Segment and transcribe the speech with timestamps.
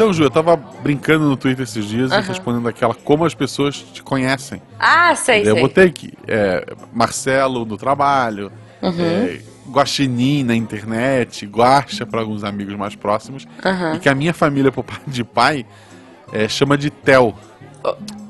[0.00, 2.22] Então, Ju, eu tava brincando no Twitter esses dias e Aham.
[2.26, 4.62] respondendo aquela como as pessoas te conhecem.
[4.78, 5.60] Ah, sei, eu sei.
[5.60, 8.50] botei aqui, é, Marcelo no trabalho,
[8.80, 8.94] Uhum.
[8.98, 13.96] é, Guaxinim na internet, Guaxa para alguns amigos mais próximos, Aham.
[13.96, 15.66] e que a minha família, por parte de pai,
[16.32, 17.34] é, chama de Tel.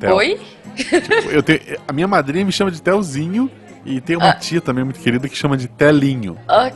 [0.00, 0.16] Tel.
[0.16, 0.40] Oi?
[0.74, 3.48] Tipo, eu tenho, a minha madrinha me chama de Telzinho,
[3.86, 4.24] e tem Ah.
[4.24, 6.36] uma tia também muito querida que chama de Telinho.
[6.48, 6.72] Ok.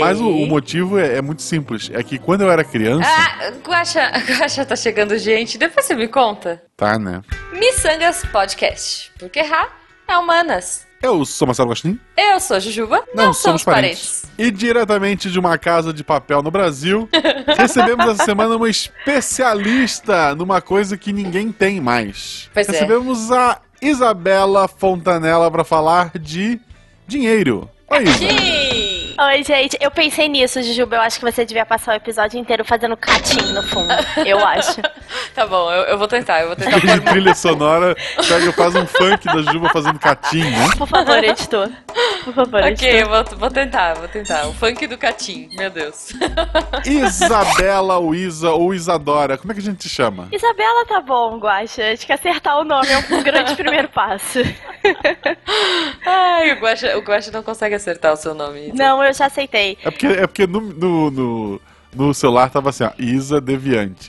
[0.00, 3.50] Mas o, o motivo é, é muito simples, é que quando eu era criança, Ah,
[3.66, 5.58] Guaxa, Guaxa tá chegando gente.
[5.58, 6.62] Depois você me conta.
[6.76, 7.22] tá, né?
[7.52, 9.10] Missangas Podcast.
[9.18, 9.68] Porque errar
[10.06, 10.86] é humanas.
[11.02, 12.00] Eu sou Marcelo Guaxinim.
[12.16, 13.04] Eu sou Jujuba.
[13.14, 14.24] Não, somos parentes.
[14.38, 17.08] E diretamente de uma casa de papel no Brasil,
[17.56, 22.48] recebemos essa semana uma especialista numa coisa que ninguém tem mais.
[22.54, 22.72] Pois é.
[22.72, 26.58] recebemos a Isabela Fontanella para falar de
[27.06, 27.68] dinheiro.
[27.90, 28.95] Oi, Isa.
[29.18, 29.78] Oi, gente.
[29.80, 30.96] Eu pensei nisso, Jujuba.
[30.96, 33.88] Eu acho que você devia passar o episódio inteiro fazendo catim no fundo.
[34.26, 34.80] Eu acho.
[35.34, 36.40] Tá bom, eu, eu vou tentar.
[36.40, 37.94] Eu vou tentar De trilha sonora,
[38.26, 40.68] pega, faz um funk da Juba fazendo catim, né?
[40.76, 41.68] Por favor, editor.
[42.24, 42.88] Por favor, Ok, editor.
[42.94, 44.46] eu vou, vou tentar, vou tentar.
[44.48, 46.08] O funk do Catim, meu Deus.
[46.86, 50.28] Isabela, ou Isa, ou Isadora, como é que a gente te chama?
[50.32, 51.92] Isabela tá bom, Guaxa.
[51.92, 54.38] Acho que acertar o nome é um grande primeiro passo.
[56.04, 58.72] Ai, o Guaxa, o Guaxa não consegue acertar o seu nome.
[58.74, 59.78] Não, eu já aceitei.
[59.84, 61.60] É porque, é porque no, no, no,
[61.94, 64.08] no celular tava assim, ó, Isa Deviante.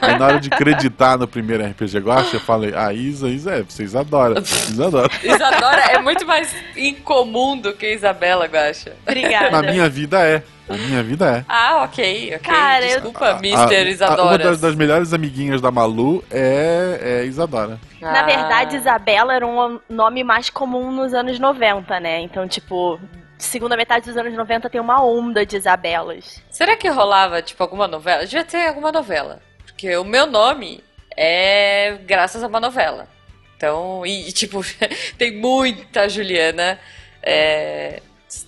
[0.00, 3.62] Aí na hora de acreditar no primeiro RPG Guacha, eu falei, ah, Isa, Isa, é,
[3.62, 4.40] vocês adoram.
[4.42, 5.08] Isadora.
[5.24, 8.92] Isadora é muito mais incomum do que Isabela, Guaxa.
[9.06, 9.50] Obrigada.
[9.50, 10.42] Na minha vida é.
[10.68, 11.44] Na minha vida é.
[11.48, 12.38] Ah, ok, ok.
[12.38, 13.56] Cara, eu- Desculpa, A- Mr.
[13.56, 14.38] a- Uma Isadora.
[14.44, 17.78] das, das melhores amiguinhas da Malu é, é Isadora.
[18.00, 18.12] Ah.
[18.12, 22.20] Na verdade, Isabela era um nome mais comum nos anos 90, né?
[22.20, 22.98] Então, tipo,
[23.44, 26.42] segunda metade dos anos 90 tem uma onda de Isabelas.
[26.50, 28.24] Será que rolava, tipo, alguma novela?
[28.24, 29.40] Devia ter alguma novela.
[29.64, 30.82] Porque o meu nome
[31.16, 33.08] é graças a uma novela.
[33.56, 34.60] Então, e, e, tipo,
[35.18, 36.78] tem muita Juliana
[37.22, 38.00] é,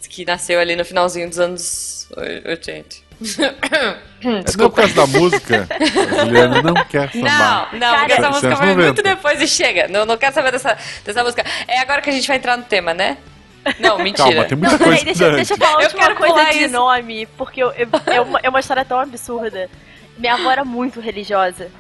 [0.09, 3.05] que nasceu ali no finalzinho dos anos oi- 80.
[4.23, 4.25] É
[4.59, 7.69] não por causa da música, a Juliana não quer sambar.
[7.73, 8.83] Não, não, porque essa música foi 90.
[8.83, 9.87] muito depois e chega.
[9.89, 11.45] Não, não quero saber dessa, dessa música.
[11.69, 13.19] É agora que a gente vai entrar no tema, né?
[13.79, 14.29] Não, mentira.
[14.29, 16.59] Calma, tem muita Não, coisa peraí, deixa, deixa eu falar Eu última quero coisa de
[16.65, 16.73] isso.
[16.73, 19.69] nome, porque eu- eu- é, uma, é uma história tão absurda.
[20.19, 21.71] Minha avó era muito religiosa.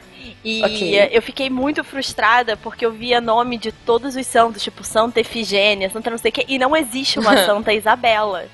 [0.43, 0.99] E Ok.
[0.99, 5.21] eh, eu fiquei muito frustrada porque eu via nome de todos os santos, tipo Santa
[5.21, 8.47] Efigênia, Santa não sei o que, e não existe uma Santa Isabela.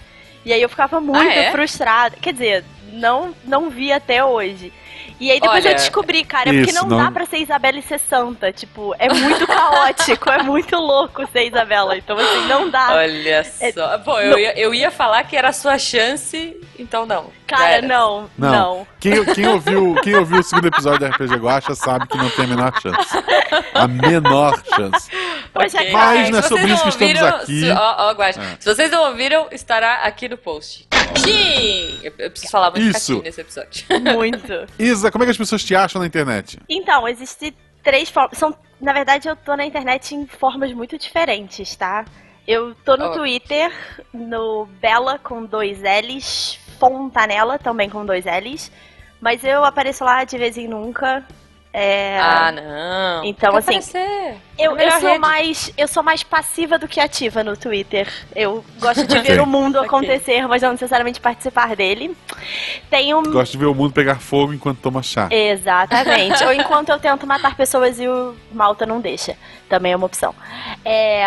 [0.45, 1.51] E aí eu ficava muito Ah, é?
[1.53, 2.17] frustrada.
[2.21, 4.73] Quer dizer, não, não vi até hoje.
[5.19, 7.38] E aí depois Olha, eu descobri, cara, é porque isso, não, não- dá pra ser
[7.38, 8.53] Isabela e ser santa.
[8.53, 11.97] Tipo, é muito caótico, é muito louco ser Isabela.
[11.97, 12.93] Então, assim, não dá.
[12.93, 13.44] Olha
[13.75, 13.99] só.
[13.99, 17.26] Pô, eu, ia, eu ia falar que era a sua chance, então não.
[17.47, 18.50] Cara, não, Não.
[18.53, 18.87] não.
[19.00, 22.44] Quem, quem ouviu, quem ouviu o segundo episódio da RPG Guacha sabe que não tem
[22.44, 23.19] a menor chance.
[23.75, 25.10] A menor chance.
[25.53, 25.93] Pois é, Ok.
[25.93, 27.60] Mas não é Se sobre vocês isso que estamos ouviram, aqui.
[27.60, 28.56] Se, ó, ó, Guaxa, É.
[28.60, 30.87] se vocês não ouviram, estará aqui no post.
[32.03, 33.22] Eu, eu preciso falar muito Isso.
[33.22, 33.84] nesse episódio.
[34.14, 34.66] Muito.
[34.78, 36.58] Isa, como é que as pessoas te acham na internet?
[36.69, 38.38] Então, existem três formas.
[38.38, 42.04] São, na verdade, eu tô na internet em formas muito diferentes, tá?
[42.47, 43.12] Eu tô no Oh.
[43.12, 43.70] Twitter,
[44.12, 48.70] no Bela com dois L's, Fontanella também com dois L's.
[49.20, 51.25] Mas eu apareço lá de vez em nunca.
[51.72, 53.25] É, Ah, não.
[53.25, 54.34] Então, assim, aparecer.
[54.58, 55.19] eu, É eu sou rede.
[55.20, 58.08] mais eu sou mais passiva do que ativa no Twitter.
[58.34, 59.86] Eu gosto de ver o mundo Ok.
[59.86, 62.16] acontecer, mas não necessariamente participar dele.
[63.14, 65.28] Um Gosto de ver o mundo pegar fogo enquanto toma chá.
[65.31, 66.42] Exatamente.
[66.44, 69.37] Ou enquanto eu tento matar pessoas e o Malta não deixa.
[69.69, 70.34] Também é uma opção.
[70.84, 71.22] É,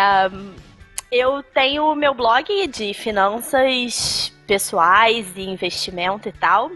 [1.10, 6.70] eu tenho o meu blog de finanças pessoais e investimento e tal,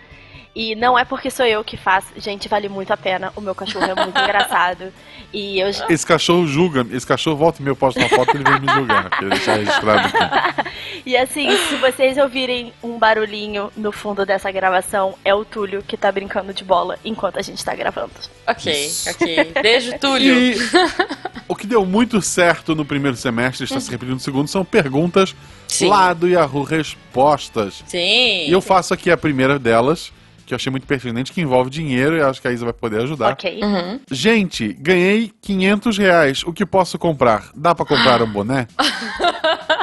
[0.56, 2.08] E não é porque sou eu que faço.
[2.18, 3.32] Gente, vale muito a pena.
[3.36, 4.92] O meu cachorro é muito engraçado.
[5.32, 8.44] E eu Esse cachorro julga, esse cachorro volta e meia eu posto uma foto ele
[8.44, 9.10] vem me julgar.
[9.12, 10.70] Queria deixar registrado aqui.
[11.06, 15.96] E assim, se vocês ouvirem um barulhinho no fundo dessa gravação, é o Túlio que
[15.96, 18.12] tá brincando de bola enquanto a gente tá gravando.
[18.46, 19.52] Ok, ok.
[19.62, 20.38] Beijo, Túlio.
[20.38, 20.58] E
[21.48, 25.36] o que deu muito certo no primeiro semestre, está se repetindo no segundo, são perguntas
[25.68, 25.88] Sim.
[25.88, 27.84] lá do Yahoo Respostas.
[27.88, 28.48] Sim.
[28.48, 30.12] E eu faço aqui a primeira delas,
[30.50, 33.02] que eu achei muito pertinente, que envolve dinheiro e acho que a Isa vai poder
[33.04, 33.34] ajudar.
[33.34, 33.62] Ok.
[33.62, 34.00] Uhum.
[34.10, 36.44] Gente, ganhei 500 reais.
[36.44, 37.52] O que posso comprar?
[37.56, 38.68] Dá pra comprar um boné?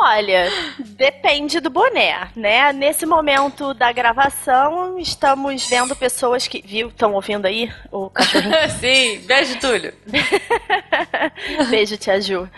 [0.00, 0.48] Olha,
[0.78, 2.72] depende do boné, né?
[2.72, 6.62] Nesse momento da gravação, estamos vendo pessoas que.
[6.64, 6.88] Viu?
[6.88, 8.54] Estão ouvindo aí o cachorrinho?
[8.80, 9.92] Sim, beijo, Túlio.
[11.70, 12.48] Beijo, Tia Ju.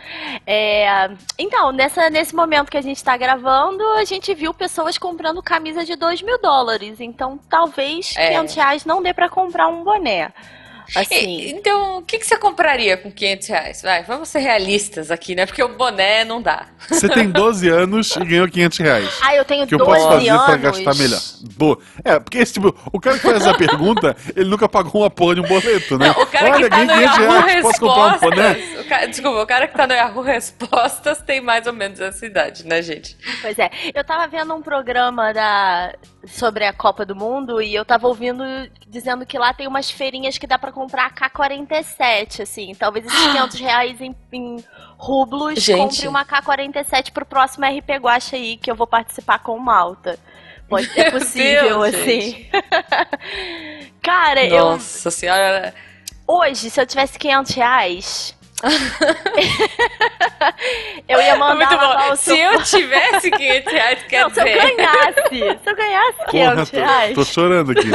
[0.47, 5.43] É, então, nessa, nesse momento que a gente tá gravando, a gente viu pessoas comprando
[5.43, 7.01] camisa de 2 mil dólares.
[7.01, 8.29] Então, talvez É.
[8.29, 10.33] 500 reais não dê pra comprar um boné.
[10.95, 11.15] Assim.
[11.15, 13.83] E- então, o que, que você compraria com 500 reais?
[13.83, 15.47] Vai, vamos ser realistas aqui, né?
[15.47, 16.67] Porque o boné não dá.
[16.89, 19.19] Você tem 12 anos e ganhou 500 reais.
[19.23, 20.45] Ah, eu tenho O que eu 12 posso fazer anos.
[20.45, 21.21] pra gastar melhor?
[21.57, 21.79] Boa.
[22.05, 25.35] É, porque esse tipo, o cara que faz essa pergunta, ele nunca pagou uma porra
[25.37, 26.11] de um boleto, né?
[26.11, 28.49] O cara Olha, que tá no ganhei 500 Yahoo reais, posso comprar um boné?
[28.53, 28.85] Respostas.
[28.85, 32.27] o cara- desculpa, o cara que tá no Yahoo Respostas tem mais ou menos essa
[32.27, 33.17] idade, né, gente?
[33.41, 35.95] Pois é, eu tava vendo um programa da
[36.27, 38.45] sobre a Copa do Mundo e eu tava ouvindo
[38.87, 42.75] dizendo que lá tem umas feirinhas que dá pra comprar K-47, assim.
[42.75, 44.65] Talvez esses 500 reais em, em
[44.97, 45.79] rublos Gente.
[45.79, 50.19] compre uma K-47 pro próximo RP Guacha aí, que eu vou participar com o Malta.
[50.69, 52.47] Pode ser possível, Deus, assim.
[54.03, 55.75] Cara, eu Nossa senhora.
[56.27, 58.40] hoje, se eu tivesse 500 reais...
[61.09, 62.13] eu ia mandar Muito lavar bom.
[62.13, 64.77] o Se seu eu tivesse 500 reais, quer Não, se eu dizer.
[64.77, 65.29] ganhasse,
[65.63, 67.15] se eu ganhasse 500 Porra, reais.
[67.15, 67.89] tô, tô chorando aqui.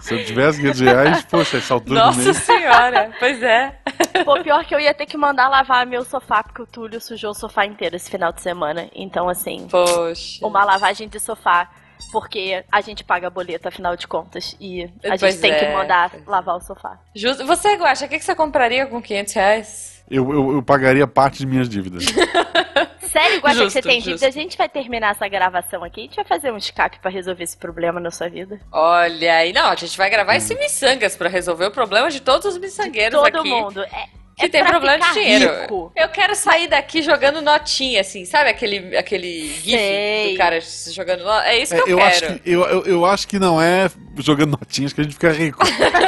[0.00, 2.36] Se eu tivesse 500 reais, poxa, essa altura Nossa mês.
[2.38, 3.78] senhora, pois é.
[4.24, 7.30] Pô, pior que eu ia ter que mandar lavar meu sofá, porque o Túlio sujou
[7.30, 8.88] o sofá inteiro esse final de semana.
[8.94, 10.46] Então, assim, Poxa.
[10.46, 11.68] uma lavagem de sofá,
[12.12, 14.56] porque a gente paga boleto, afinal de contas.
[14.60, 14.88] E a
[15.18, 16.30] Pois gente tem que é, mandar pois é.
[16.30, 16.98] lavar o sofá.
[17.14, 17.46] Justo.
[17.46, 20.04] Você, Guaxa, o que, que você compraria com 500 reais?
[20.10, 22.04] Eu, eu, eu pagaria parte de minhas dívidas.
[23.10, 24.10] Sério, Guaxa, que você tem justo.
[24.10, 24.26] dívida?
[24.26, 26.00] A gente vai terminar essa gravação aqui.
[26.00, 28.60] A gente vai fazer um escape pra resolver esse problema na sua vida.
[28.70, 29.52] Olha aí.
[29.52, 33.18] Não, a gente vai gravar esse miçangas pra resolver o problema de todos os miçangueiros
[33.18, 33.48] Todo aqui.
[33.48, 33.82] mundo.
[33.84, 35.60] É, Que é tem problema de dinheiro.
[35.62, 35.92] rico.
[35.96, 40.32] Eu quero sair daqui jogando notinha, assim, sabe aquele, aquele gif Sei.
[40.32, 40.58] do cara
[40.92, 41.50] jogando notinha?
[41.52, 42.08] É isso que É, eu, eu, quero.
[42.10, 45.32] acho que, eu, eu, eu acho que não é jogando notinhas que a gente fica
[45.32, 45.58] rico.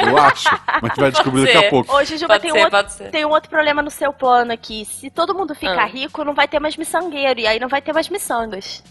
[0.07, 0.47] Eu acho.
[0.79, 1.65] Mas a gente vai descobrir daqui ser.
[1.65, 1.91] a pouco.
[1.95, 3.09] Hoje, Juba, tem um ser, outro pode ser.
[3.09, 4.85] Tem um outro problema no seu plano aqui.
[4.85, 5.85] Se todo mundo ficar Ah.
[5.85, 7.39] rico, não vai ter mais miçangueiro.
[7.39, 8.83] E aí não vai ter mais miçangas.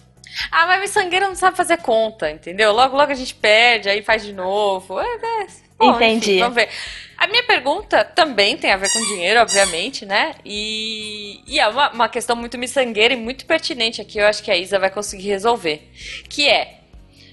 [0.51, 2.73] Ah, mas miçangueiro não sabe fazer conta, entendeu?
[2.73, 4.99] Logo, logo a gente perde, aí faz de novo.
[5.01, 5.68] É, é.
[5.79, 6.33] Bom, Entendi.
[6.33, 6.69] enfim, vamos ver.
[7.17, 10.35] A minha pergunta também tem a ver com dinheiro, obviamente, né?
[10.45, 14.51] E, e é uma, uma questão muito miçangueira e muito pertinente aqui, eu acho que
[14.51, 15.91] a Isa vai conseguir resolver.
[16.29, 16.79] Que é,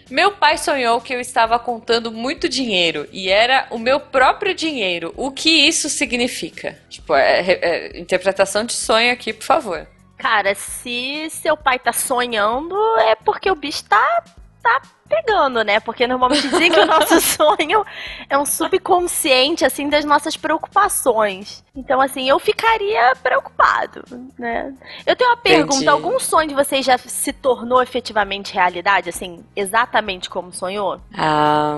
[0.09, 5.13] meu pai sonhou que eu estava contando muito dinheiro e era o meu próprio dinheiro.
[5.17, 6.77] O que isso significa?
[6.89, 9.87] Tipo, é, é, interpretação de sonho aqui, por favor.
[10.17, 14.23] Cara, se seu pai tá sonhando, é porque o bicho tá,
[14.65, 15.79] tá pegando, né?
[15.79, 17.85] Porque normalmente dizem que o nosso sonho
[18.27, 21.63] é um subconsciente, assim, das nossas preocupações.
[21.75, 24.03] Então, assim, eu ficaria preocupado,
[24.37, 24.73] né?
[25.05, 25.89] Eu tenho uma pergunta: Entendi.
[25.89, 30.99] algum sonho de vocês já se tornou efetivamente realidade, assim, exatamente como sonhou?
[31.15, 31.77] Ah,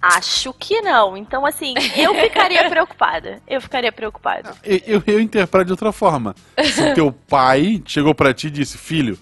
[0.00, 1.16] Acho que não.
[1.16, 3.40] Então, assim, eu ficaria preocupada.
[3.48, 4.54] Eu ficaria preocupada.
[4.62, 6.34] Eu, eu, eu interpreto de outra forma.
[6.62, 9.18] Se teu pai chegou pra ti e disse, filho,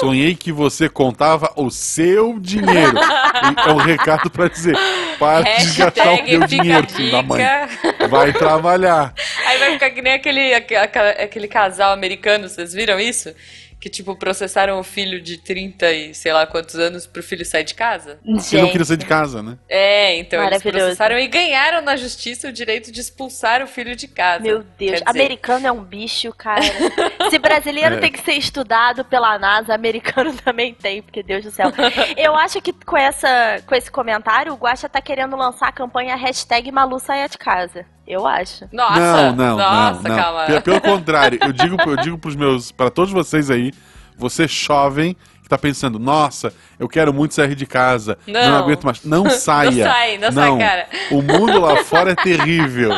[0.00, 2.98] sonhei que você contava o seu dinheiro.
[2.98, 4.76] E é um recado pra dizer,
[5.18, 7.38] para de gastar o hashtag teu fica dinheiro, a filho da mãe.
[7.44, 8.08] dica.
[8.08, 9.14] Vai trabalhar.
[9.46, 13.32] Aí vai ficar que nem aquele, aque- aquela- aquele casal americano, vocês viram isso?
[13.78, 17.62] Que, tipo, processaram o filho de 30 e sei lá quantos anos pro filho sair
[17.62, 18.18] de casa?
[18.24, 19.58] Você não queria sair de casa, né?
[19.68, 24.08] É, então eles processaram e ganharam na justiça o direito de expulsar o filho de
[24.08, 24.42] casa.
[24.42, 26.62] Meu Deus, dizer, americano é um bicho, cara.
[27.30, 27.98] Se brasileiro É.
[28.00, 31.70] tem que ser estudado pela NASA, americano também tem, porque Deus do céu.
[32.16, 36.16] Eu acho que com, essa, com esse comentário, o Guaxa tá querendo lançar a campanha
[36.16, 37.84] hashtag Malu saia de casa.
[38.06, 38.66] Eu acho.
[38.72, 40.22] Nossa, não, não, nossa, não, não.
[40.22, 40.44] calma.
[40.44, 43.72] Pelo, pelo contrário, eu digo, eu digo pros meus, para todos vocês aí,
[44.16, 48.58] você jovem que tá pensando, nossa, eu quero muito sair de casa, não, Não.
[48.58, 49.84] aguento mais, não saia.
[49.84, 50.86] sai, não sai, cara.
[51.10, 52.90] O mundo lá fora é terrível,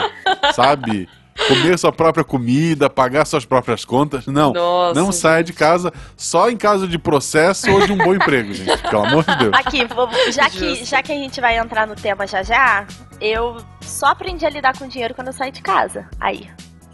[0.55, 1.09] sabe?
[1.47, 4.53] Comer sua própria comida, pagar suas próprias contas, não.
[4.53, 8.53] Nossa, não saia de casa só em caso de processo ou de um bom emprego,
[8.53, 8.83] gente.
[8.83, 9.53] Pelo amor de Deus.
[9.55, 9.87] Aqui,
[10.33, 12.87] já que, já que a gente vai entrar no tema já já,
[13.21, 16.09] eu só aprendi a lidar com dinheiro quando eu saí de casa.
[16.21, 16.49] Aí.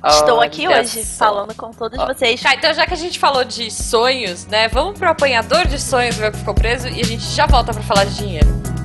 [0.07, 1.27] Estou aqui Olha hoje só.
[1.27, 2.43] falando com todos vocês.
[2.43, 4.69] Tá, então já que a gente falou de sonhos, né?
[4.69, 7.73] Vamos pro apanhador de sonhos, ver o que ficou preso, e a gente já volta
[7.73, 8.84] pra falar de dinheiro.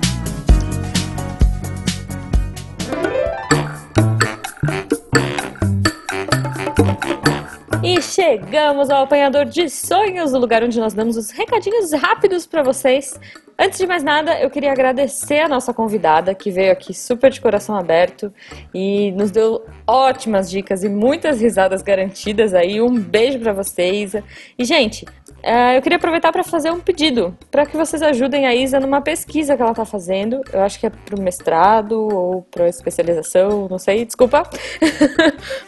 [7.89, 12.61] E chegamos ao apanhador de sonhos, o lugar onde nós damos os recadinhos rápidos pra
[12.61, 13.19] vocês
[13.61, 17.41] Antes de mais nada, eu queria agradecer a nossa convidada que veio aqui super de
[17.41, 18.33] coração aberto
[18.73, 22.81] e nos deu ótimas dicas e muitas risadas garantidas aí.
[22.81, 24.15] Um beijo para vocês.
[24.57, 25.05] E gente,
[25.43, 29.01] é, eu queria aproveitar para fazer um pedido para que vocês ajudem a Isa numa
[29.01, 30.39] pesquisa que ela está fazendo.
[30.53, 34.43] Eu acho que é para o mestrado ou para especialização, não sei, desculpa.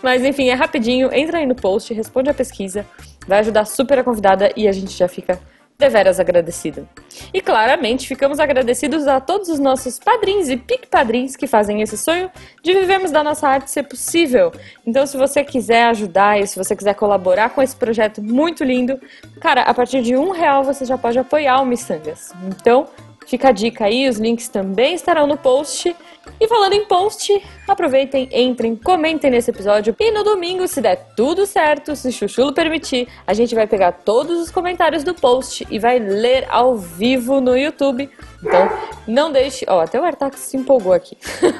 [0.01, 1.13] Mas enfim, é rapidinho.
[1.13, 2.85] Entra aí no post, responde a pesquisa.
[3.27, 5.39] Vai ajudar super a convidada e a gente já fica
[5.81, 6.87] deveras agradecido.
[7.33, 12.29] E claramente ficamos agradecidos a todos os nossos padrinhos e pic-padrinhos que fazem esse sonho
[12.63, 14.51] de vivermos da nossa arte ser possível.
[14.85, 19.01] Então, se você quiser ajudar e se você quiser colaborar com esse projeto muito lindo,
[19.41, 22.31] cara, a partir de um real você já pode apoiar o Missangas.
[22.45, 22.87] Então,
[23.25, 25.95] fica a dica aí, os links também estarão no post.
[26.39, 29.95] E falando em post, aproveitem, entrem, comentem nesse episódio.
[29.99, 34.39] E no domingo, se der tudo certo, se Chuchulo permitir, a gente vai pegar todos
[34.39, 38.09] os comentários do post e vai ler ao vivo no YouTube.
[38.43, 38.69] Então,
[39.07, 39.65] não deixe.
[39.67, 41.17] Ó, até o Artax se empolgou aqui.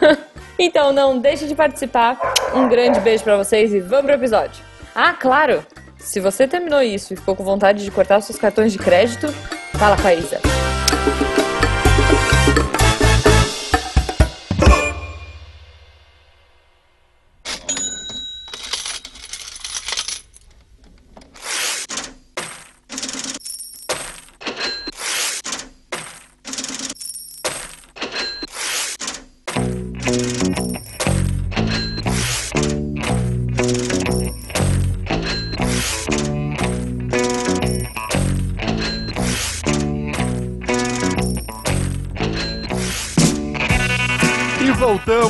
[0.59, 2.19] então, não deixe de participar.
[2.53, 4.63] Um grande beijo para vocês e vamos pro episódio.
[4.93, 5.65] Ah, claro!
[5.97, 9.27] Se você terminou isso e ficou com vontade de cortar seus cartões de crédito,
[9.77, 10.41] fala com a Isa.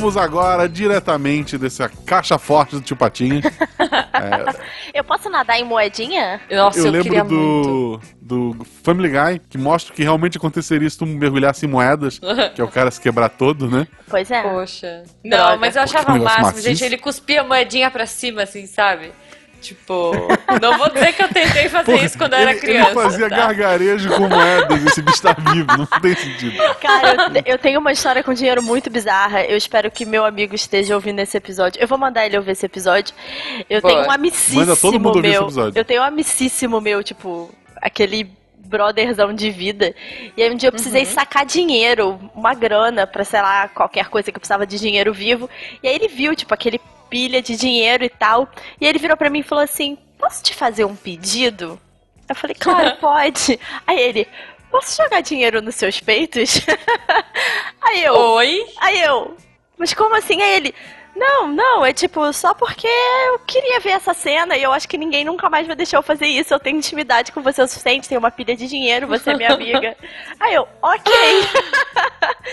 [0.02, 3.44] Vamos agora diretamente dessa caixa forte do tio Patinhas.
[3.78, 4.98] é...
[4.98, 6.40] Eu posso nadar em moedinha?
[6.50, 11.06] Nossa, eu, eu lembro do, do Family Guy, que mostra que realmente aconteceria se tu
[11.06, 12.18] mergulhasse em moedas,
[12.52, 13.86] que é o cara se quebrar todo, né?
[14.10, 14.42] Pois é.
[14.42, 15.04] Poxa.
[15.24, 15.56] Não, Droga.
[15.58, 16.68] mas eu achava o máximo, maciço.
[16.68, 16.84] gente.
[16.84, 19.12] Ele cuspia a moedinha pra cima, assim, sabe?
[19.62, 20.12] Tipo,
[20.60, 22.90] não vou dizer que eu tentei fazer isso quando eu era criança.
[22.90, 23.36] Ele fazia tá?
[23.36, 26.56] gargarejo com moedas, esse bicho tá vivo, não tem sentido.
[26.80, 29.44] Cara, eu, eu, tenho uma história com dinheiro muito bizarra.
[29.44, 31.80] Eu espero que meu amigo esteja ouvindo esse episódio.
[31.80, 33.14] Eu vou mandar ele ouvir esse episódio.
[33.70, 33.94] Eu Boa.
[33.94, 35.32] tenho um amicíssimo Manda todo mundo ouvir meu.
[35.32, 35.78] Esse episódio.
[35.78, 38.28] Eu tenho um amicíssimo meu, tipo, aquele
[38.72, 39.94] brotherzão de vida.
[40.36, 41.10] E aí um dia eu precisei uhum.
[41.10, 45.48] sacar dinheiro, uma grana, pra, sei lá, qualquer coisa que eu precisava de dinheiro vivo.
[45.82, 46.80] E aí ele viu, tipo, aquele
[47.12, 48.48] pilha de dinheiro e tal.
[48.80, 51.78] E ele virou para mim e falou assim: Posso te fazer um pedido?
[52.26, 53.60] Eu falei, claro, pode.
[53.86, 54.26] Aí ele,
[54.70, 56.64] posso jogar dinheiro nos seus peitos?
[57.82, 58.14] aí eu.
[58.14, 58.66] Oi?
[58.80, 59.36] Aí eu.
[59.76, 60.40] Mas como assim?
[60.40, 60.74] Aí ele.
[61.14, 62.88] Não, não, é tipo, só porque
[63.28, 66.02] eu queria ver essa cena e eu acho que ninguém nunca mais vai deixar eu
[66.02, 66.54] fazer isso.
[66.54, 69.50] Eu tenho intimidade com você o suficiente, tenho uma pilha de dinheiro, você é minha
[69.52, 69.94] amiga.
[70.40, 71.12] aí eu, ok.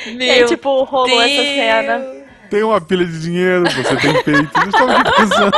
[0.08, 1.32] Meu e aí, tipo, rolou Deus.
[1.32, 2.19] essa cena
[2.50, 4.50] tem uma pilha de dinheiro, você tem peito.
[4.60, 5.52] Eu estava aqui pensando.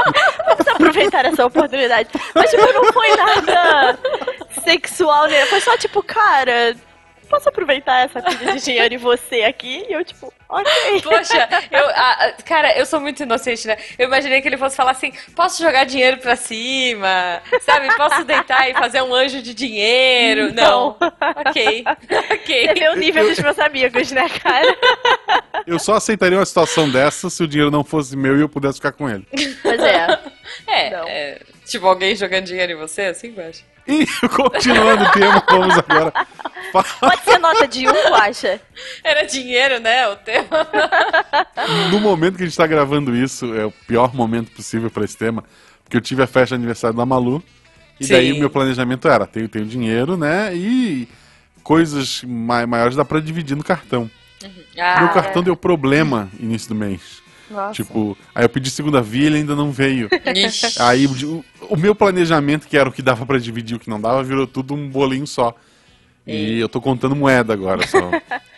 [0.48, 2.10] Vamos aproveitar essa oportunidade.
[2.36, 4.00] Mas, tipo, não foi nada
[4.64, 5.46] sexual, né?
[5.46, 6.76] Foi só, tipo, cara,
[7.32, 9.86] posso aproveitar essa pilha de dinheiro e você aqui?
[9.90, 10.72] E eu, tipo, ok.
[11.02, 13.78] Poxa, eu, a, cara, eu sou muito inocente, né?
[13.98, 17.42] Eu imaginei que ele fosse falar assim: posso jogar dinheiro pra cima?
[17.62, 17.96] Sabe?
[17.96, 20.54] Posso deitar e fazer um anjo de dinheiro?
[20.54, 20.98] Não.
[21.00, 21.14] não.
[21.48, 21.86] Ok.
[22.32, 22.74] Ok.
[22.74, 24.78] Vê o nível dos meus amigos, né, cara?
[25.66, 28.76] Eu só aceitaria uma situação dessa se o dinheiro não fosse meu e eu pudesse
[28.76, 29.26] ficar com ele.
[29.62, 30.20] Pois é.
[30.68, 33.64] É, é tipo alguém jogando dinheiro em você, assim, Guaxa?
[33.88, 36.14] E continuando o tema, vamos agora.
[37.00, 38.62] Pode ser nota de um, acha?
[39.04, 40.08] Era dinheiro, né?
[40.08, 40.68] O tema.
[41.90, 45.18] No momento que a gente está gravando isso, é o pior momento possível para esse
[45.18, 45.44] tema,
[45.84, 47.44] porque eu tive a festa de aniversário da Malu.
[48.00, 48.14] E Sim.
[48.14, 50.56] daí o meu planejamento era: tenho, tenho dinheiro, né?
[50.56, 51.08] E
[51.64, 54.10] coisas maiores dá para dividir no cartão.
[54.44, 54.52] Uhum.
[54.80, 55.46] Ah, meu cartão é.
[55.46, 57.22] deu problema início do mês.
[57.52, 57.74] Nossa.
[57.74, 60.10] Tipo, aí eu pedi segunda via e ele ainda não veio.
[60.36, 60.82] Ixi.
[60.82, 63.90] Aí o, o, meu planejamento, que era o que dava para dividir e o que
[63.90, 65.54] não dava, virou tudo um bolinho só.
[66.26, 68.00] E, e eu tô contando moeda agora só.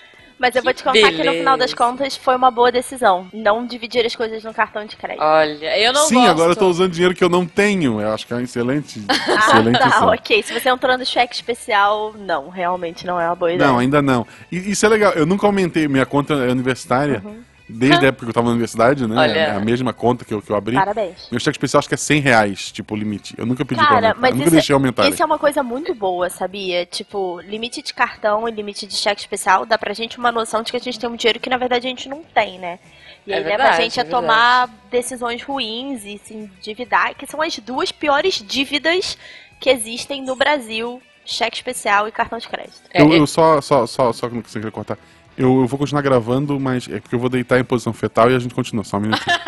[0.44, 1.18] Mas eu vou te contar Beleza.
[1.18, 3.28] que no final das contas foi uma boa decisão.
[3.34, 5.24] Não dividir as coisas no cartão de crédito.
[5.24, 6.32] Olha, eu não Sim, gosto.
[6.32, 8.02] agora eu tô usando dinheiro que eu não tenho.
[8.02, 9.02] Eu acho que é um excelente.
[9.08, 10.44] ah, excelente tá, ok.
[10.44, 13.70] Se você entrou no cheque especial, não, realmente não é uma boa ideia.
[13.70, 14.28] Não, ainda não.
[14.52, 15.14] E isso é legal.
[15.14, 17.22] Eu nunca aumentei minha conta universitária.
[17.24, 19.16] Uhum desde a época que eu tava na universidade, né?
[19.16, 19.32] Olha.
[19.32, 20.76] É a mesma conta que eu, que eu abri.
[20.76, 21.28] Parabéns.
[21.32, 23.34] Meu cheque especial acho que é 100 reais, tipo, o limite.
[23.38, 24.22] Eu nunca pedi Cara, pra aumentar.
[24.22, 25.10] Mas eu nunca isso, deixei aumentar.
[25.10, 26.86] Isso é uma coisa muito boa, sabia?
[26.86, 30.72] Tipo, limite de cartão e limite de cheque especial dá pra gente uma noção de
[30.72, 32.80] que a gente tem um dinheiro que na verdade a gente não tem, né?
[33.26, 37.16] E é aí verdade, leva a gente é a tomar decisões ruins e se endividar,
[37.16, 39.18] que são as duas piores dívidas
[39.60, 42.82] que existem no Brasil cheque especial e cartão de crédito.
[42.94, 44.98] É, Eu, é- eu só, só, só, só que você queria cortar.
[45.38, 48.36] Eu, eu vou continuar gravando, mas é porque eu vou deitar em posição fetal e
[48.36, 48.84] a gente continua.
[48.84, 49.36] Só um minutinho.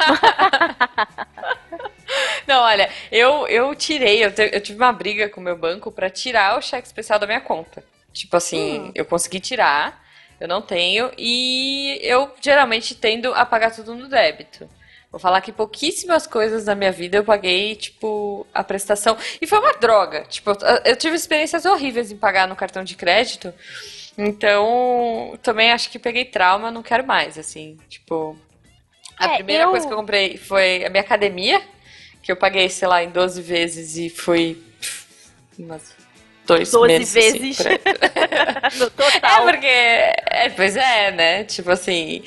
[2.47, 5.91] Não, olha, eu, eu tirei, eu, te- eu tive uma briga com o meu banco
[5.91, 7.83] pra tirar o cheque especial da minha conta.
[8.13, 10.03] Tipo assim, eu consegui tirar,
[10.39, 14.69] eu não tenho, e eu geralmente tendo a pagar tudo no débito.
[15.11, 19.17] Vou falar que pouquíssimas coisas na minha vida eu paguei, tipo, a prestação.
[19.41, 20.21] E foi uma droga.
[20.29, 20.51] Tipo,
[20.83, 23.53] eu tive experiências horríveis em pagar no cartão de crédito.
[24.17, 27.77] Então, também acho que peguei trauma, não quero mais, assim.
[27.89, 28.37] Tipo,
[29.17, 31.61] a É, primeira eu- coisa que eu comprei foi a minha academia,
[32.23, 35.05] que eu paguei, sei lá, em 12 vezes e foi pff,
[35.59, 35.93] umas
[36.45, 37.15] dois 12 meses.
[37.17, 37.57] assim, vezes.
[37.57, 37.79] por aí.
[38.79, 39.43] no É, total.
[39.43, 39.67] porque.
[39.67, 41.43] É, pois é, né?
[41.43, 42.23] Tipo assim.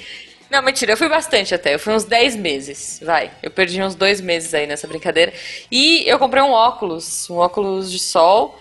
[0.51, 1.75] Não, mentira, eu fui bastante até.
[1.75, 3.31] Eu fui uns 10 meses, vai.
[3.43, 5.31] Eu perdi uns dois meses aí nessa brincadeira.
[5.71, 8.59] E eu comprei um óculos, um óculos de sol.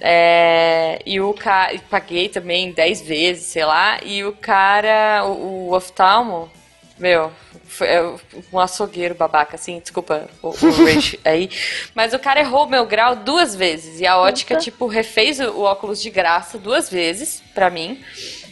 [0.00, 1.78] É, e o cara.
[1.90, 3.98] Paguei também 10 vezes, sei lá.
[4.02, 6.50] E o cara, o, o oftalmo,
[6.98, 7.30] meu,
[8.52, 10.52] um açougueiro babaca, assim, desculpa o, o
[10.84, 11.50] rage aí.
[11.94, 14.00] Mas o cara errou meu grau duas vezes.
[14.00, 14.64] E a ótica, Puta.
[14.64, 18.02] tipo, refez o, o óculos de graça duas vezes pra mim.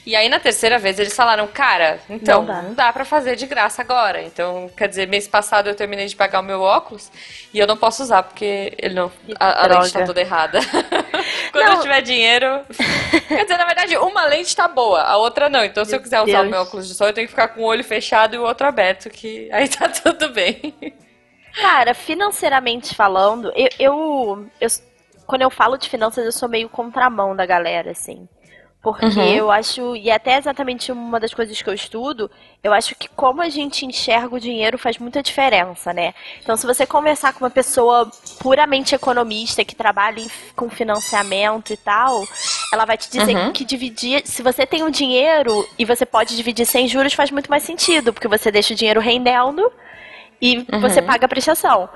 [0.06, 2.62] E aí na terceira vez eles falaram, cara, então, Não dá.
[2.62, 4.22] não dá pra fazer de graça agora.
[4.22, 7.10] Então, quer dizer, mês passado eu terminei de pagar o meu óculos
[7.52, 10.60] e eu não posso usar porque ele não, a, a lente tá toda errada.
[11.52, 11.74] Quando Não.
[11.74, 12.60] eu tiver dinheiro.
[13.28, 15.62] Quer dizer, na verdade, uma lente tá boa, a outra não.
[15.62, 17.48] Então, se eu Meu quiser usar o meu óculos de sol, eu tenho que ficar
[17.48, 20.74] com o olho fechado e o outro aberto, que aí tá tudo bem.
[21.54, 24.68] Cara, financeiramente falando, eu, eu, eu-
[25.26, 28.28] Quando eu falo de finanças, eu sou meio contramão da galera, assim.
[28.80, 29.24] Porque Uhum.
[29.34, 32.30] eu acho, e até exatamente uma das coisas que eu estudo,
[32.62, 36.14] eu acho que como a gente enxerga o dinheiro faz muita diferença, né?
[36.40, 38.08] Então, se você conversar com uma pessoa
[38.40, 42.22] puramente economista que trabalha em- com financiamento e tal,
[42.72, 43.52] ela vai te dizer Uhum.
[43.52, 47.50] que dividir, se você tem um dinheiro e você pode dividir sem juros, faz muito
[47.50, 49.72] mais sentido, porque você deixa o dinheiro rendendo
[50.40, 51.88] e você paga a prestação.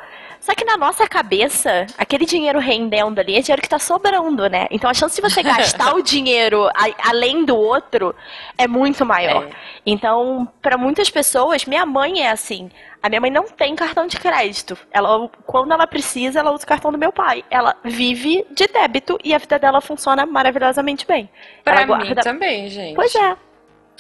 [0.43, 4.66] Só que na nossa cabeça, aquele dinheiro rendendo ali é dinheiro que tá sobrando, né?
[4.73, 8.12] Então a chance de você gastar o dinheiro a- além do outro
[8.59, 9.45] é muito maior.
[9.45, 9.51] É.
[9.87, 12.71] Então, pra muitas pessoas, minha mãe é assim.
[13.01, 14.77] A minha mãe não tem cartão de crédito.
[14.93, 17.45] Ela, quando ela precisa, ela usa o cartão do meu pai.
[17.49, 21.31] Ela vive de débito e a vida dela funciona maravilhosamente bem.
[21.64, 22.95] Pra ela mim guarda- também, gente.
[22.97, 23.37] Pois é.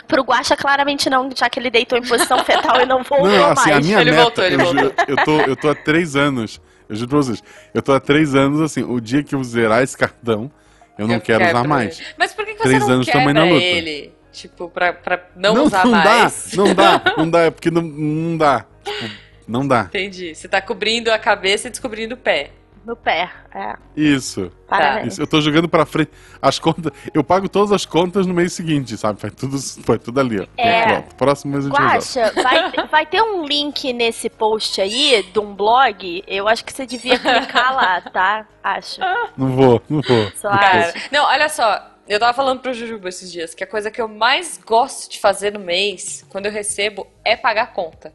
[0.08, 3.50] Pro Guaxa, claramente não, já que ele deitou em posição fetal e não voltou Não,
[3.52, 3.86] assim, a mais.
[3.86, 4.22] minha Ele meta.
[4.22, 4.92] voltou, ele eu, voltou.
[5.08, 6.60] eu, tô, eu tô há três anos.
[6.88, 7.42] Eu juro pra vocês.
[7.72, 10.50] Eu tô há três anos, assim, o dia que eu zerar esse cartão,
[10.98, 11.98] eu não Eu quero usar mais.
[11.98, 12.08] ele.
[12.18, 13.64] Mas por que, que Três você não anos também na luta.
[13.64, 14.12] ele?
[14.32, 16.50] Tipo, pra, pra não, não, usar não mais?
[16.54, 18.66] dá, não dá, não dá, é porque não, não dá.
[18.84, 19.10] Tipo,
[19.48, 19.82] não dá.
[19.82, 20.34] Entendi.
[20.34, 22.50] Você tá cobrindo a cabeça e descobrindo o pé.
[22.84, 23.74] No pé, é.
[23.96, 24.50] Isso.
[24.68, 25.12] Parabéns.
[25.12, 26.10] Isso, eu tô jogando pra frente.
[26.40, 26.92] As contas.
[27.14, 29.20] Eu pago todas as contas no mês seguinte, sabe?
[29.20, 30.46] Faz tudo, faz tudo ali, ó.
[30.56, 30.86] É.
[30.86, 31.14] Pronto.
[31.14, 31.78] Próximo mês a gente.
[31.78, 36.24] Guaxa, vai, vai ter um link nesse post aí de um blog.
[36.26, 38.46] Eu acho que você devia clicar lá, tá?
[38.64, 39.00] Acho.
[39.36, 40.32] Não vou, não vou.
[40.34, 41.88] Só Cara, não, olha só.
[42.08, 45.20] Eu tava falando pro Jujuba esses dias que a coisa que eu mais gosto de
[45.20, 48.12] fazer no mês, quando eu recebo, é pagar a conta.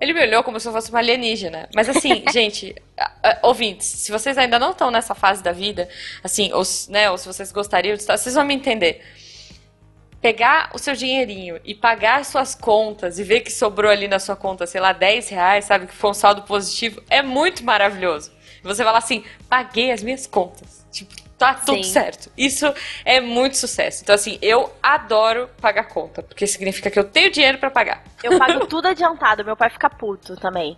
[0.00, 1.68] Ele me olhou como se eu fosse uma alienígena.
[1.74, 2.74] Mas assim, gente,
[3.42, 5.88] ouvintes, se vocês ainda não estão nessa fase da vida,
[6.22, 9.02] assim, ou, né, ou se vocês gostariam de estar, vocês vão me entender.
[10.20, 14.18] Pegar o seu dinheirinho e pagar as suas contas e ver que sobrou ali na
[14.18, 18.32] sua conta, sei lá, 10 reais, sabe, que foi um saldo positivo, é muito maravilhoso.
[18.62, 20.84] Você fala assim, paguei as minhas contas.
[20.90, 21.92] Tipo, tá tudo Sim.
[21.92, 22.30] certo.
[22.36, 22.66] Isso
[23.04, 24.02] é muito sucesso.
[24.02, 28.02] Então, assim, eu adoro pagar conta, porque significa que eu tenho dinheiro pra pagar.
[28.22, 29.44] Eu pago tudo adiantado.
[29.44, 30.76] Meu pai fica puto também.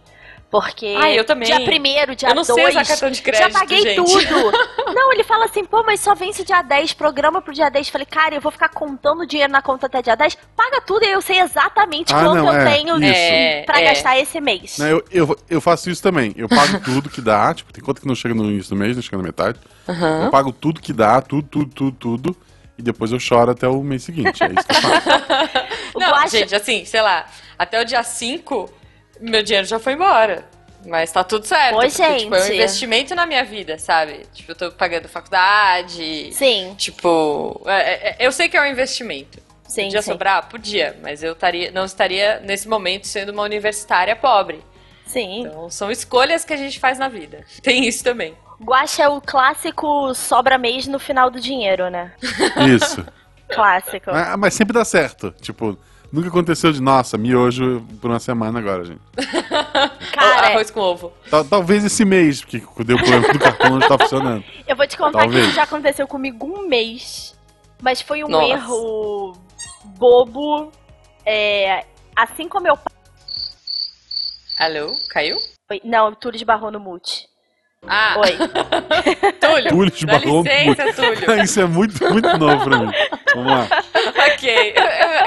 [0.51, 1.47] Porque Ah, eu também.
[1.47, 3.95] dia primeiro, dia Eu não sei 2, usar cartão de crédito, já paguei gente.
[3.97, 4.53] tudo.
[4.93, 7.89] Não, ele fala assim, pô, mas só vence dia 10, programa pro dia 10.
[7.89, 10.37] Falei, cara, eu vou ficar contando dinheiro na conta até dia 10.
[10.57, 13.05] Paga tudo e eu sei exatamente Ah, quanto não, eu é, tenho isso.
[13.15, 13.85] É, pra é.
[13.85, 14.77] gastar esse mês.
[14.79, 16.33] Não, eu, eu, eu faço isso também.
[16.37, 17.55] Eu pago tudo que dá.
[17.55, 19.61] Tipo, tem conta que não chega no início do mês, não chega na metade.
[19.89, 20.25] Aham.
[20.25, 22.37] Eu pago tudo que dá, tudo, tudo, tudo, tudo.
[22.77, 24.43] E depois eu choro até o mês seguinte.
[24.43, 25.09] É isso que eu faço.
[25.95, 28.69] Não, Guaxa- gente, assim, sei lá, até o dia 5,
[29.21, 30.45] meu dinheiro já foi embora.
[30.87, 31.77] Mas tá tudo certo.
[31.77, 32.55] Oi, porque, tipo, é um gente.
[32.55, 34.23] investimento na minha vida, sabe?
[34.33, 36.33] Tipo, eu tô pagando faculdade.
[36.33, 39.39] Sim, Tipo, é- é- eu sei que é um investimento.
[39.69, 40.11] sim, Podia sim.
[40.11, 40.49] sobrar?
[40.49, 44.63] Podia, mas eu taria, não estaria, nesse momento, sendo uma universitária pobre.
[45.07, 45.41] Sim.
[45.43, 47.45] Então, são escolhas que a gente faz na vida.
[47.63, 48.35] Tem isso também.
[48.63, 52.13] Guaxa é o clássico sobra mês no final do dinheiro, né?
[52.75, 53.07] Isso.
[53.49, 54.11] Clássico.
[54.11, 55.35] Ah, mas sempre dá certo.
[55.41, 55.77] Tipo,
[56.13, 59.01] Nunca aconteceu de, nossa, miojo por uma semana agora, gente.
[60.13, 61.13] Cara, Arroz com ovo.
[61.31, 64.45] Tal- Talvez esse mês, porque deu problema do cartão não tá funcionando.
[64.67, 65.41] eu vou te contar Talvez.
[65.43, 67.39] que isso já aconteceu comigo um mês.
[67.81, 68.53] Mas foi um Nossa.
[68.53, 69.37] erro
[69.99, 70.73] bobo.
[71.25, 72.77] É, assim como eu.
[74.59, 74.93] Alô?
[75.09, 75.37] Caiu?
[75.85, 77.29] Não, o Túlio esbarrou no mute.
[77.87, 78.37] Ah, Oi.
[79.41, 79.71] Túlio.
[79.71, 81.41] Túlio Dá esbarrou no licença, Túlio.
[81.43, 82.93] Isso é muito, muito novo pra mim.
[83.35, 83.67] Vamos lá.
[84.29, 84.75] ok.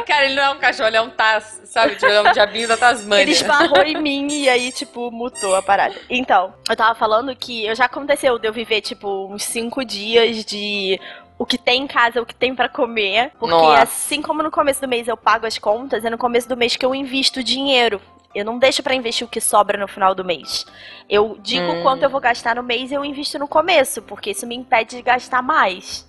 [0.06, 1.96] Cara, ele não é um cachorro, ele é um Taz, sabe?
[1.96, 3.24] Tipo, ele é um diabinho da Tasmânia.
[3.24, 5.96] Ele esbarrou em mim e aí, tipo, mutou a parada.
[6.10, 10.46] Então, eu tava falando que eu já aconteceu de eu viver, tipo, uns cinco dias
[10.46, 11.00] de
[11.38, 13.32] o que tem em casa, o que tem pra comer.
[13.40, 13.84] Porque Nossa.
[13.84, 16.76] assim como no começo do mês eu pago as contas, é no começo do mês
[16.76, 18.00] que eu invisto dinheiro.
[18.34, 20.66] Eu não deixo pra investir o que sobra no final do mês.
[21.10, 21.82] Eu digo Hum.
[21.84, 24.96] quanto eu vou gastar no mês e eu invisto no começo, porque isso me impede
[24.98, 26.08] de gastar mais.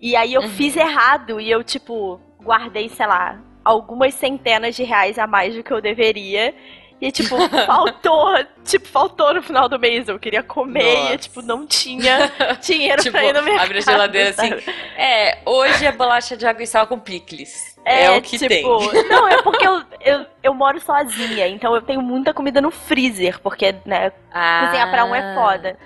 [0.00, 0.48] E aí eu Uhum.
[0.48, 5.62] fiz errado e eu, tipo, guardei, sei lá, algumas centenas de reais a mais do
[5.62, 6.54] que eu deveria.
[7.00, 8.34] E, tipo, faltou,
[8.64, 10.08] tipo, faltou no final do mês.
[10.08, 11.14] Eu queria comer Nossa.
[11.14, 12.30] e, tipo, não tinha
[12.60, 13.64] dinheiro Tipo, pra ir no mercado.
[13.66, 14.48] abre a geladeira assim.
[14.48, 14.64] sabe?
[14.96, 17.78] É, hoje é bolacha de água e sal com picles.
[17.84, 18.64] É, o que tipo, tem.
[19.08, 23.38] Não, é porque eu, eu, eu moro sozinha, então eu tenho muita comida no freezer,
[23.40, 25.78] porque, né, cozinhar pra um é foda.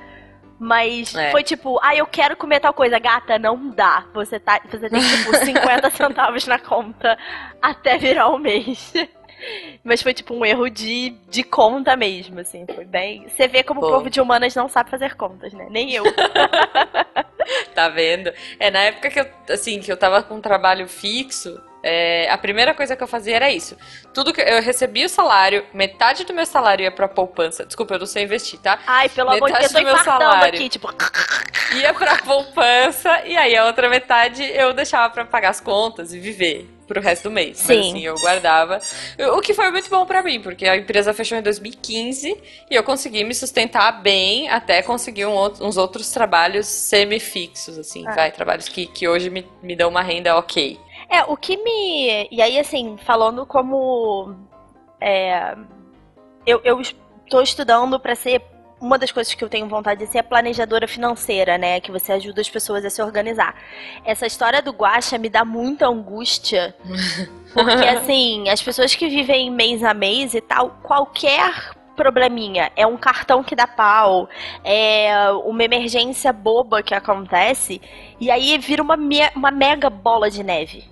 [0.58, 1.30] Mas É.
[1.32, 2.98] foi tipo, ah, eu quero comer tal coisa.
[2.98, 4.04] Gata, não dá.
[4.14, 7.18] Você, tá, você tem, tipo, 50 centavos na conta
[7.60, 8.92] até virar o mês.
[9.82, 12.64] Mas foi tipo um erro de, de conta mesmo, assim.
[12.74, 13.28] Foi bem.
[13.28, 13.88] Você vê como Pô.
[13.88, 15.66] o povo de humanas não sabe fazer contas, né?
[15.70, 16.04] Nem eu.
[17.74, 18.32] Tá vendo?
[18.58, 22.38] É, na época que eu, assim, que eu tava com um trabalho fixo, é, a
[22.38, 23.76] primeira coisa que eu fazia era isso.
[24.14, 27.66] Tudo que eu recebia o salário, metade do meu salário ia pra poupança.
[27.66, 28.78] Desculpa, eu não sei investir, tá?
[28.86, 30.54] Ai, pelo amor de Metade Deus, eu tô meu salário.
[30.54, 30.88] aqui, tipo.
[31.74, 36.20] Ia pra poupança e aí a outra metade eu deixava pra pagar as contas e
[36.20, 37.58] viver pro resto do mês.
[37.58, 37.76] Sim.
[37.76, 38.78] Mas assim, eu guardava.
[39.36, 42.36] O que foi muito bom pra mim, porque a empresa fechou em 2015
[42.70, 48.06] e eu consegui me sustentar bem até conseguir um outro- uns outros trabalhos semi-fixos, assim,
[48.06, 48.12] Ah.
[48.14, 50.78] vai, trabalhos que, que hoje me, me dão uma renda ok.
[51.08, 52.28] É, o que me.
[52.30, 54.34] E aí, assim, falando como.
[55.00, 55.54] É,
[56.46, 58.40] eu, eu estou estudando pra ser.
[58.82, 61.80] Uma das coisas que eu tenho vontade de ser é planejadora financeira, né?
[61.80, 63.54] Que você ajuda as pessoas a se organizar.
[64.04, 66.74] Essa história do guacha me dá muita angústia.
[67.54, 72.96] Porque, assim, as pessoas que vivem mês a mês e tal, qualquer probleminha é um
[72.96, 74.28] cartão que dá pau,
[74.64, 77.80] é uma emergência boba que acontece,
[78.18, 80.84] e aí vira uma, me- uma mega bola de neve.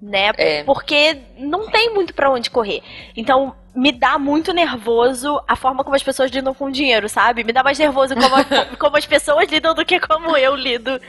[0.00, 0.30] Né?
[0.38, 0.62] É.
[0.64, 2.82] Porque não tem muito pra onde correr.
[3.16, 7.42] Então, me dá muito nervoso a forma como as pessoas lidam com dinheiro, sabe?
[7.42, 8.36] Me dá mais nervoso como,
[8.78, 11.00] como as pessoas lidam do que como eu lido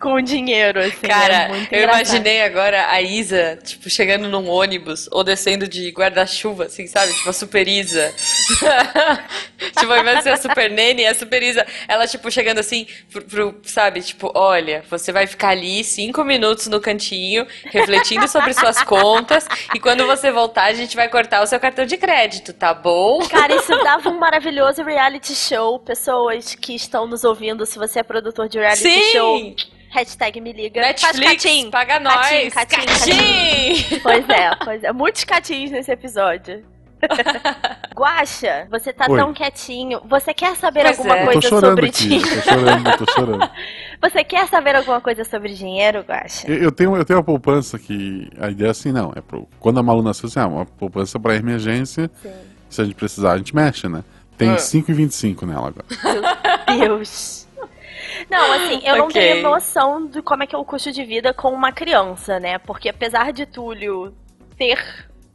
[0.00, 1.06] com dinheiro, assim.
[1.06, 6.64] Cara, é eu imaginei agora a Isa, tipo, chegando num ônibus ou descendo de guarda-chuva,
[6.64, 7.12] assim, sabe?
[7.14, 8.12] Tipo, a Super Isa.
[9.78, 12.86] tipo, ao invés de ser a Super Nene, a Super Isa, ela, tipo, chegando assim,
[13.10, 14.02] pro, pro- sabe?
[14.02, 19.80] Tipo, olha, você vai ficar ali cinco minutos no cantinho, refletindo sobre suas contas, e
[19.80, 23.20] quando você voltar, a gente vai cortar o seu cartão de crédito, tá bom?
[23.28, 25.78] Cara, isso dava um maravilhoso reality show.
[25.78, 29.56] Pessoas que estão nos ouvindo, se você é produtor de reality show, Sim!
[29.94, 30.80] Hashtag me liga.
[30.80, 31.70] Netflix, catim.
[31.70, 32.54] paga Catim, nós!
[32.54, 34.00] catim, Catim!
[34.02, 34.92] Pois é, pois é.
[34.92, 36.64] Muitos catins nesse episódio.
[37.94, 39.18] Guaxa, você tá Oi.
[39.18, 40.00] tão quietinho.
[40.08, 41.24] Você quer saber Pois alguma é.
[41.26, 42.26] Coisa sobre aqui, dinheiro?
[42.28, 43.50] eu tô chorando, eu tô chorando.
[44.02, 46.46] Você quer saber alguma coisa sobre dinheiro, Guaxa?
[46.50, 49.48] Eu, eu tenho, eu tenho uma poupança que a ideia é assim, não, é pro,
[49.60, 52.10] quando a Malu nasceu, assim, ah, uma poupança pra emergência,
[52.68, 54.02] se a gente precisar, a gente mexe, né?
[54.36, 54.56] Tem Ah.
[54.56, 55.86] 5,25 nela agora.
[56.78, 57.46] Deus.
[58.30, 59.20] Não, assim, eu não Ok.
[59.20, 62.58] tenho noção de como é que é o custo de vida com uma criança, né?
[62.58, 64.14] Porque apesar de Túlio
[64.56, 64.78] ter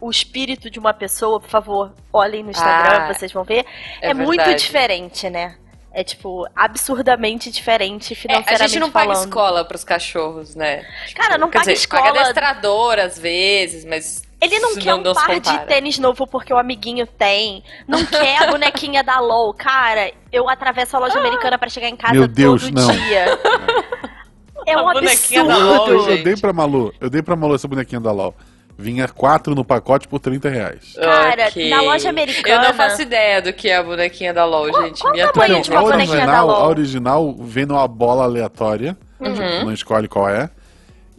[0.01, 3.65] o espírito de uma pessoa, por favor, olhem no Instagram, Ah, vocês vão ver.
[4.01, 5.57] É, é muito diferente, né?
[5.91, 9.27] É, tipo, absurdamente diferente É, financeiramente a gente não paga falando.
[9.27, 10.85] escola pros cachorros, né?
[11.15, 12.21] Cara, não Quer paga dizer, paga escola.
[12.21, 14.23] adestrador às vezes, mas.
[14.41, 15.65] Ele não quer um não se par de compara.
[15.65, 17.63] tênis novo porque o amiguinho tem.
[17.87, 19.53] Não quer a bonequinha da LOL.
[19.53, 22.91] Cara, eu atravesso a loja americana pra chegar em casa Meu Deus, todo não.
[22.91, 23.25] dia.
[24.67, 25.75] É um A bonequinha da absurdo.
[25.77, 28.35] LOL, Eu, eu dei pra Malu, eu dei pra Malu essa bonequinha da LOL.
[28.81, 30.93] Vinha quatro no pacote por 30 reais.
[30.95, 31.69] Cara, Ok.
[31.69, 35.01] na loja americana- Eu não faço ideia do que é a bonequinha da LOL, gente.
[35.01, 35.83] qual Me uma a bonequinha da
[36.23, 36.55] original, LOL?
[36.55, 39.33] a original vem numa bola aleatória, Uhum.
[39.33, 40.49] tipo, não escolhe qual é,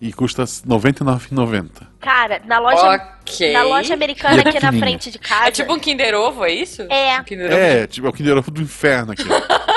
[0.01, 1.87] e custa R$ 99,90.
[2.01, 3.53] Cara, na loja, Ok.
[3.53, 5.49] na loja americana é aqui na frente de casa.
[5.49, 6.81] É tipo um Kinder Ovo, é isso?
[6.89, 7.21] É.
[7.21, 7.43] Um.
[7.53, 9.25] É, tipo, é o Kinder Ovo do inferno aqui.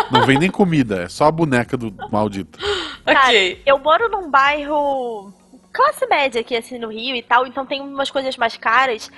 [0.09, 2.57] não vem nem comida, é só a boneca do maldito.
[3.05, 3.61] Cara, Ok.
[3.65, 5.33] eu moro num bairro
[5.73, 9.11] classe média aqui, assim, no Rio e tal, então tem umas coisas mais caras.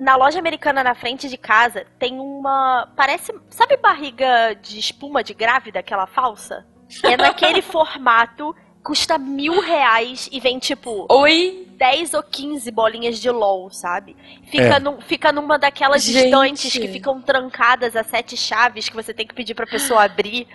[0.00, 2.88] Na loja americana na frente de casa tem uma.
[2.96, 3.32] Parece.
[3.50, 6.66] Sabe barriga de espuma de grávida, aquela falsa?
[7.04, 11.06] É naquele formato, custa mil reais e vem tipo.
[11.08, 11.60] Oi?
[11.76, 14.16] 10 ou 15 bolinhas de LOL, sabe?
[14.48, 14.78] Fica, É.
[14.80, 16.24] num- fica numa daquelas Gente.
[16.26, 20.46] estantes que ficam trancadas a sete chaves que você tem que pedir pra pessoa abrir.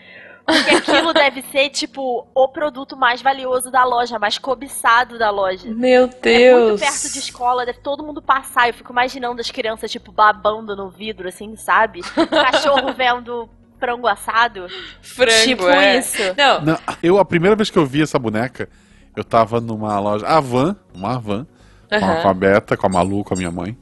[0.45, 5.69] Porque aquilo deve ser, tipo, o produto mais valioso da loja, mais cobiçado da loja.
[5.69, 6.80] Meu É muito Deus.
[6.80, 8.67] perto de escola, deve todo mundo passar.
[8.67, 12.02] Eu fico imaginando as crianças, tipo, babando no vidro, assim, sabe?
[12.30, 13.49] Cachorro vendo
[13.80, 14.67] frango assado.
[15.02, 15.99] Frango, tipo é.
[15.99, 16.21] isso.
[16.38, 18.67] Não, Não, eu, a primeira vez que eu vi essa boneca,
[19.15, 21.47] eu tava numa loja, Avan, uma Avan,
[21.88, 23.78] com, a, com a Beta, com a Malu, com a minha mãe.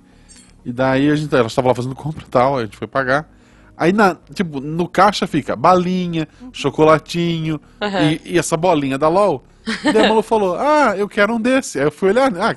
[0.63, 3.27] E daí a gente, ela estava lá fazendo compra e tal, a gente foi pagar.
[3.77, 8.11] Aí, na, tipo, no caixa fica balinha, chocolatinho Aham.
[8.11, 9.43] e, e essa bolinha da LOL.
[9.83, 11.79] E daí a Malu falou, ah, eu quero um desse.
[11.79, 12.55] Aí eu fui olhar, ah,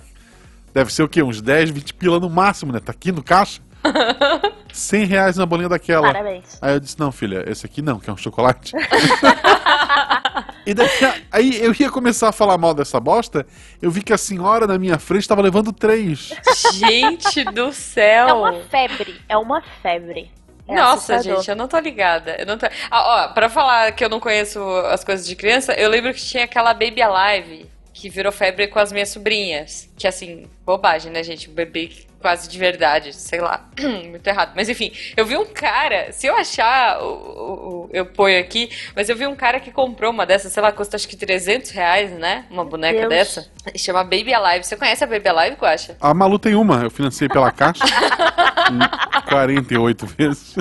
[0.72, 1.22] deve ser o quê?
[1.22, 2.80] Uns 10, 20 pila no máximo, né?
[2.80, 3.60] Tá aqui no caixa.
[4.72, 6.06] 100 reais na bolinha daquela.
[6.06, 6.58] Parabéns.
[6.62, 8.72] Aí eu disse, não, filha, esse aqui não, que é um chocolate.
[10.64, 10.88] e daí,
[11.30, 13.46] aí eu ia começar a falar mal dessa bosta,
[13.82, 16.32] eu vi que a senhora na minha frente estava levando três.
[16.72, 18.28] gente do céu.
[18.28, 19.20] É uma febre.
[19.28, 20.30] É uma febre.
[20.70, 21.38] É Nossa, assustador.
[21.38, 22.36] gente, eu não tô ligada.
[22.38, 22.66] Eu não tô...
[22.90, 26.20] Ah, ó, pra falar que eu não conheço as coisas de criança, eu lembro que
[26.20, 29.88] tinha aquela Baby Alive que virou febre com as minhas sobrinhas.
[29.96, 31.50] Que assim, bobagem, né, gente?
[31.50, 33.68] Um bebê quase de verdade, sei lá.
[33.80, 34.52] Muito errado.
[34.54, 39.16] Mas enfim, eu vi um cara, se eu achar, o- eu ponho aqui, mas eu
[39.16, 42.44] vi um cara que comprou uma dessas, sei lá, custa acho que 300 reais, né?
[42.50, 43.08] Uma boneca Deus.
[43.08, 43.50] dessa.
[43.76, 44.64] Chama Baby Alive.
[44.64, 45.96] Você conhece a Baby Alive, Guaxa?
[46.00, 47.84] A Malu tem uma, eu financei pela caixa.
[48.70, 50.54] em 48 vezes.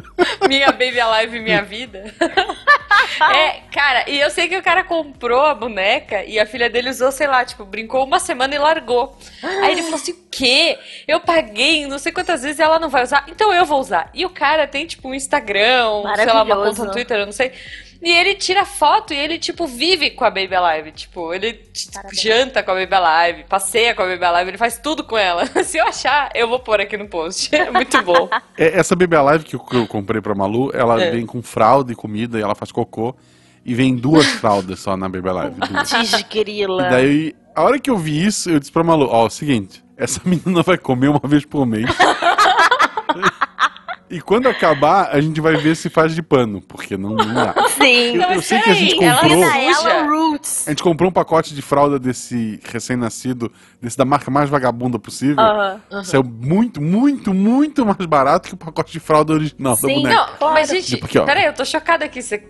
[0.47, 2.05] Minha Baby Alive, minha vida.
[3.33, 6.89] é, cara, e eu sei que o cara comprou a boneca e a filha dele
[6.89, 9.17] usou, sei lá, tipo, brincou uma semana e largou.
[9.41, 10.77] Aí ele falou assim: o quê?
[11.07, 14.09] Eu paguei não sei quantas vezes e ela não vai usar, então eu vou usar.
[14.13, 17.33] E o cara tem, tipo, um Instagram, sei lá, uma conta no Twitter, eu não
[17.33, 17.51] sei.
[18.01, 20.91] E ele tira foto e ele, tipo, vive com a Baby Alive.
[20.93, 21.59] Tipo, ele
[22.13, 25.45] janta com a Baby Alive, passeia com a Baby Alive, ele faz tudo com ela.
[25.65, 27.49] Se eu achar, eu vou pôr aqui no post.
[27.55, 28.29] É muito bom.
[28.57, 31.11] É, Essa Baby Alive que eu, que eu comprei pra Malu, ela É.
[31.11, 33.13] vem com fralda e comida e ela faz cocô.
[33.65, 35.55] E vem duas fraldas só na Baby Alive.
[36.01, 36.87] Desgrila.
[36.87, 39.29] E daí, a hora que eu vi isso, eu disse pra Malu, ó, é o
[39.29, 41.85] seguinte, essa menina vai comer uma vez por mês.
[44.09, 47.53] E quando acabar, a gente vai ver se faz de pano, porque não, não dá.
[47.69, 48.15] Sim.
[48.15, 49.43] Eu, eu sei que a gente ela comprou.
[49.43, 49.65] é.
[49.67, 50.67] Ela Roots.
[50.67, 55.39] A gente comprou um pacote de fralda desse recém-nascido, desse da marca mais vagabunda possível.
[55.39, 56.03] Aham.
[56.03, 60.29] Saiu muito, muito, muito mais barato que o pacote de fralda original da Sim, boneca.
[60.39, 61.25] Não, mas gente, Tipo aqui, ó.
[61.25, 62.21] peraí, eu tô chocada aqui.
[62.21, 62.43] Você,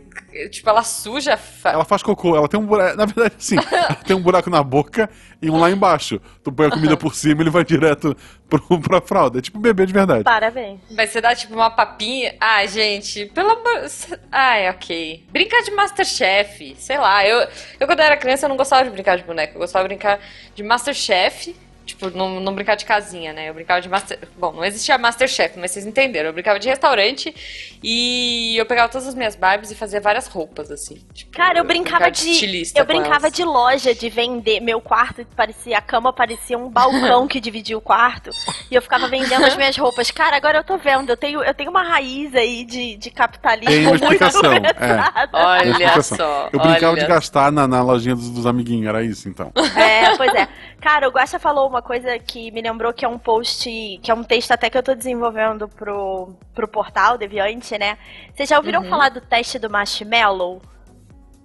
[0.49, 1.37] tipo, ela suja.
[1.37, 1.71] Fa...
[1.71, 2.97] Ela faz cocô, ela tem um buraco.
[2.97, 5.09] Na verdade, sim, ela tem um buraco na boca
[5.41, 6.21] e um lá embaixo.
[6.43, 8.15] Tu põe a comida por cima e ele vai direto
[8.49, 9.39] pro, pra fralda.
[9.39, 10.23] É tipo bebê de verdade.
[10.23, 10.79] Parabéns.
[10.91, 12.35] Mas você dá tipo uma papinha.
[12.39, 13.85] Ah, gente, pelo amor.
[14.31, 15.25] Ai, ok.
[15.31, 17.25] Brincar de Masterchef, sei lá.
[17.25, 17.47] Eu,
[17.79, 19.53] eu quando era criança, eu não gostava de brincar de boneca.
[19.55, 20.19] Eu gostava de brincar
[20.55, 21.55] de Masterchef.
[21.89, 23.49] Tipo, não, não brincar de casinha, né?
[23.49, 24.19] Eu brincava de Master.
[24.37, 26.29] Bom, não existia Masterchef, mas vocês entenderam.
[26.29, 27.33] Eu brincava de restaurante
[27.81, 31.01] e eu pegava todas as minhas Barbies e fazia várias roupas, assim.
[31.11, 32.29] Tipo, Cara, eu brincava de.
[32.29, 33.33] estilista Eu brincava elas.
[33.33, 34.59] de loja, de vender.
[34.59, 35.79] Meu quarto parecia.
[35.79, 38.29] A cama parecia um balcão que dividia o quarto.
[38.69, 40.11] E eu ficava vendendo as minhas roupas.
[40.11, 41.09] Cara, agora eu tô vendo.
[41.09, 43.71] Eu tenho, eu tenho uma raiz aí de, de capitalismo.
[43.71, 44.73] Tem uma muito explicação, é.
[44.73, 45.29] pesada.
[45.33, 46.17] Olha Explicação.
[46.17, 46.49] só.
[46.53, 49.51] Eu brincava olha de gastar na, na lojinha dos, dos amiguinhos, era isso então.
[49.75, 50.47] É, pois é.
[50.81, 53.69] Cara, o Guaxa falou uma coisa que me lembrou que é um post,
[54.01, 57.97] que é um texto até que eu tô desenvolvendo pro, pro portal Deviante, né?
[58.33, 58.89] Vocês já ouviram Uhum.
[58.89, 60.61] falar do teste do marshmallow?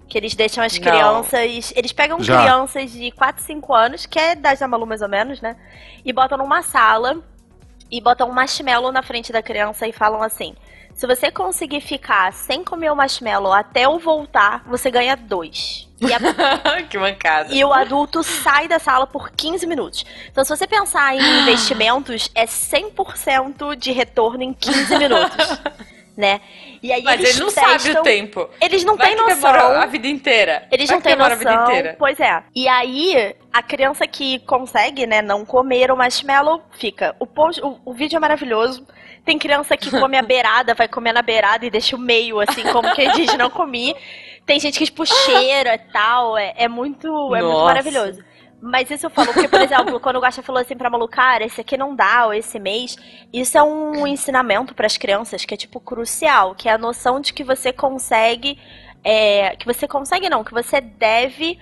[0.09, 0.81] Que eles deixam as Não.
[0.83, 1.73] crianças.
[1.75, 2.39] Eles pegam Já.
[2.43, 5.57] crianças de 4, 5 anos, que é das da Malu mais ou menos, né?
[6.05, 7.21] E botam numa sala
[7.91, 10.55] e botam um marshmallow na frente da criança e falam assim:
[10.95, 15.89] se você conseguir ficar sem comer o marshmallow até eu voltar, você ganha dois.
[16.01, 16.19] E a
[16.89, 17.53] que mancada.
[17.53, 20.05] e o adulto sai da sala por 15 minutos.
[20.31, 25.61] Então, se você pensar em investimentos, é 100% de retorno em 15 minutos.
[26.17, 26.41] né?
[26.83, 28.49] E aí Mas eles ele não testam, sabe o tempo.
[28.61, 29.55] Eles não Vai têm que noção.
[29.55, 30.67] a vida inteira.
[30.71, 31.33] Eles Vai não que têm noção.
[31.33, 31.97] a vida inteira.
[31.99, 32.43] Pois é.
[32.55, 37.15] E aí, a criança que consegue, né, não comer o marshmallow, fica.
[37.19, 38.87] O, post, o, o vídeo é maravilhoso.
[39.25, 42.63] Tem criança que come a beirada, vai comer na beirada e deixa o meio, assim,
[42.65, 43.95] como quem diz, não comi.
[44.47, 46.37] Tem gente que, tipo, cheira e tal.
[46.37, 48.23] É, é muito, é muito maravilhoso.
[48.61, 51.45] Mas isso eu falo, porque, por exemplo, quando o Guaxa falou assim pra Malu, cara,
[51.45, 52.97] esse aqui não dá, ou esse mês,
[53.33, 57.33] isso é um ensinamento pras crianças que é, tipo, crucial, que é a noção de
[57.35, 58.59] que você consegue,
[59.03, 61.59] é, que você consegue não, que você deve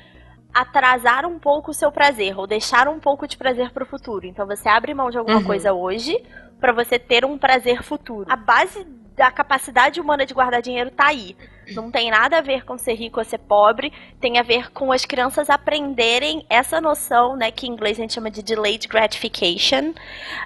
[0.54, 4.26] atrasar um pouco o seu prazer ou deixar um pouco de prazer para o futuro.
[4.26, 5.44] Então você abre mão de alguma Uhum.
[5.44, 6.22] coisa hoje
[6.60, 8.30] para você ter um prazer futuro.
[8.30, 8.84] A base
[9.16, 11.36] da capacidade humana de guardar dinheiro tá aí.
[11.70, 14.92] Não tem nada a ver com ser rico ou ser pobre, tem a ver com
[14.92, 19.92] as crianças aprenderem essa noção, né, que em inglês a gente chama de delayed gratification.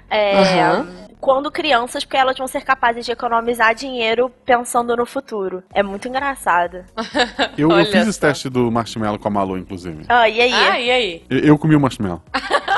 [0.09, 1.07] É, Aham.
[1.19, 5.63] Quando crianças, porque elas vão ser capazes de economizar dinheiro pensando no futuro.
[5.73, 6.85] É muito engraçado.
[7.57, 10.05] Eu, eu fiz esse teste do marshmallow com a Malu, inclusive.
[10.07, 10.53] Ah, e aí?
[10.53, 11.23] Ah, e aí?
[11.29, 12.21] Eu, eu comi o marshmallow.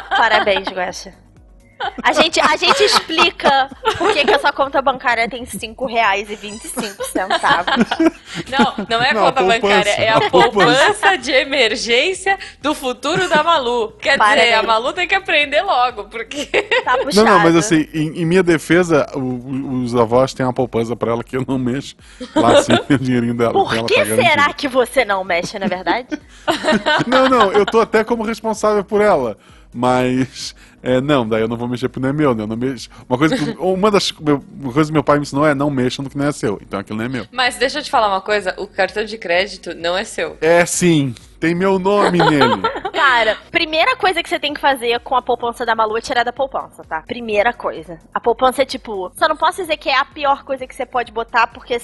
[0.09, 1.13] Parabéns, Guaxa.
[2.03, 6.99] A gente, a gente explica por que, que a sua conta bancária tem R$ 5,25.
[8.49, 11.17] Não, não é a Não, conta bancária, é a poupança.
[11.17, 13.93] de emergência do futuro da Malu.
[14.01, 14.45] Quer Parabéns.
[14.45, 16.45] dizer, a Malu tem que aprender logo, porque.
[16.83, 17.25] Tá puxado.
[17.27, 20.95] Não, não, mas assim, em, em minha defesa, o- o- os avós têm uma poupança
[20.95, 21.95] pra ela que eu não mexo.
[22.35, 23.53] Lá sim, o dinheirinho dela.
[23.53, 26.07] Por ela que tá será que você não mexe, na verdade?
[27.07, 29.37] Não, não, eu tô até como responsável por ela.
[29.73, 32.43] Mas, é, não, daí eu não vou mexer porque não é meu, né?
[32.43, 32.89] Eu não mexo.
[33.07, 35.69] Uma coisa que, uma das meu- uma coisa que meu pai me ensinou é não
[35.69, 36.59] mexa no que não é seu.
[36.61, 37.25] Então aquilo não é meu.
[37.31, 40.37] Mas deixa eu te falar uma coisa: o cartão de crédito não é seu.
[40.41, 42.61] É sim, tem meu nome nele.
[42.93, 46.23] Cara, primeira coisa que você tem que fazer com a poupança da Malu é tirar
[46.23, 47.01] da poupança, tá?
[47.01, 47.97] Primeira coisa.
[48.13, 50.85] A poupança é tipo, só não posso dizer que é a pior coisa que você
[50.85, 51.79] pode botar, porque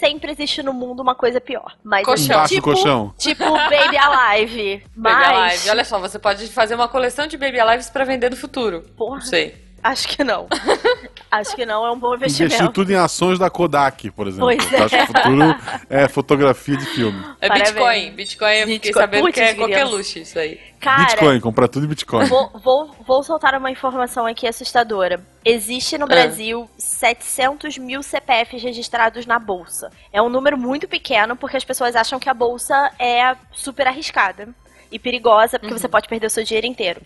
[0.00, 1.76] sempre existe no mundo uma coisa pior.
[1.84, 2.36] Mas Colchão.
[2.36, 3.14] Embaixo do tipo, colchão.
[3.18, 4.82] tipo Baby Alive.
[4.96, 5.70] Mas, Baby Alive.
[5.70, 8.82] Olha só, você pode fazer uma coleção de Baby Alives pra vender no futuro.
[8.96, 9.69] porra, Não sei.
[9.82, 10.46] Acho que não.
[11.30, 12.72] acho que não é um bom Investir investimento.
[12.72, 14.46] tudo em ações da Kodak, por exemplo.
[14.46, 15.56] Pois Eu Acho que o futuro
[15.88, 17.18] é fotografia de filme.
[17.40, 17.70] É Parabéns.
[17.72, 18.10] Bitcoin.
[18.12, 19.02] Bitcoin eu fiquei Bitcoin.
[19.02, 20.60] sabendo Putz, que é qualquer luxo isso aí.
[20.80, 22.26] Cara, Bitcoin, comprar tudo em Bitcoin.
[22.26, 25.22] Vou, vou, vou soltar uma informação aqui assustadora.
[25.44, 26.08] Existe no Ah.
[26.08, 29.90] Brasil 700 mil CPFs registrados na Bolsa.
[30.12, 34.48] É um número muito pequeno porque as pessoas acham que a Bolsa é super arriscada
[34.90, 37.00] e perigosa porque você pode perder o seu dinheiro inteiro.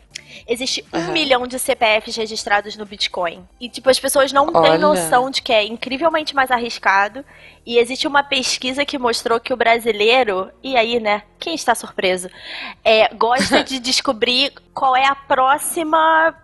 [0.47, 1.13] Existe um Aham.
[1.13, 3.47] milhão de CPFs registrados no Bitcoin.
[3.61, 4.79] E, tipo, as pessoas não têm Olha.
[4.79, 7.25] noção de que é incrivelmente mais arriscado.
[7.65, 11.23] E existe uma pesquisa que mostrou que o brasileiro, e aí, né?
[11.39, 12.29] Quem está surpreso?
[12.83, 16.35] É, gosta de descobrir qual é a próxima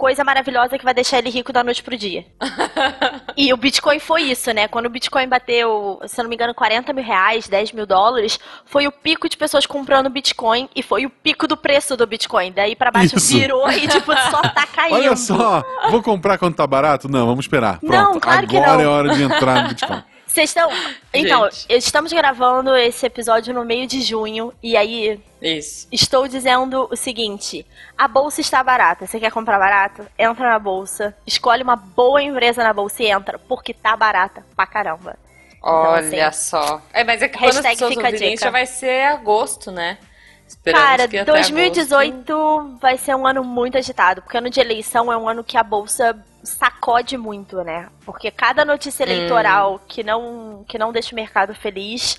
[0.00, 2.24] coisa maravilhosa que vai deixar ele rico da noite pro dia.
[3.36, 4.66] e o Bitcoin foi isso, né?
[4.66, 8.40] Quando o Bitcoin bateu, se eu não me engano, 40 mil reais, 10 mil dólares,
[8.64, 12.50] foi o pico de pessoas comprando Bitcoin e foi o pico do preço do Bitcoin.
[12.50, 13.34] Daí pra baixo Isso.
[13.34, 14.94] virou e, tipo, só tá caindo.
[14.94, 17.06] Olha só, vou comprar quando tá barato?
[17.06, 17.78] Não, vamos esperar.
[17.78, 18.84] Pronto, Não, claro que agora não.
[18.84, 20.02] é hora de entrar no Bitcoin.
[20.30, 20.70] Vocês estão.
[21.12, 25.88] Então, estamos gravando esse episódio no meio de junho e aí Isso.
[25.90, 27.66] estou dizendo o seguinte:
[27.98, 29.08] a bolsa está barata.
[29.08, 30.06] Você quer comprar barato?
[30.16, 34.66] Entra na bolsa, escolhe uma boa empresa na bolsa e entra, porque tá barata pra
[34.66, 35.16] caramba.
[35.60, 36.80] Olha assim, só.
[36.92, 39.98] É, mas é que quando as pessoas ouvirem, já vai ser agosto, né?
[40.46, 45.12] Esperamos Cara, que até 2018 vai ser um ano muito agitado, porque ano de eleição
[45.12, 47.88] é um ano que a bolsa sacode muito, né?
[48.04, 52.18] Porque cada notícia eleitoral que não que não deixa o mercado feliz,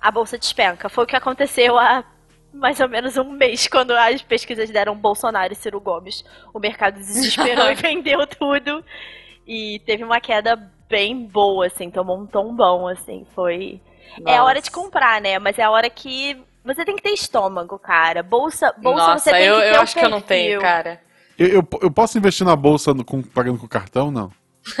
[0.00, 0.88] a bolsa despenca.
[0.88, 2.04] Foi o que aconteceu há
[2.52, 6.24] mais ou menos um mês, quando as pesquisas deram Bolsonaro e Ciro Gomes.
[6.52, 8.84] O mercado desesperou e vendeu tudo.
[9.46, 10.56] E teve uma queda
[10.88, 13.80] bem boa, assim, tomou um tom bom, assim, foi...
[14.26, 14.42] É a Nossa.
[14.44, 15.38] hora de comprar, né?
[15.38, 18.22] Mas é a hora que você tem que ter estômago, cara.
[18.22, 20.60] Bolsa, bolsa Nossa, você tem eu, que ter eu acho que eu não tenho, perfil.
[20.60, 21.00] cara.
[21.38, 24.10] Eu, eu, eu posso investir na bolsa no- com- pagando com cartão?
[24.10, 24.30] Não.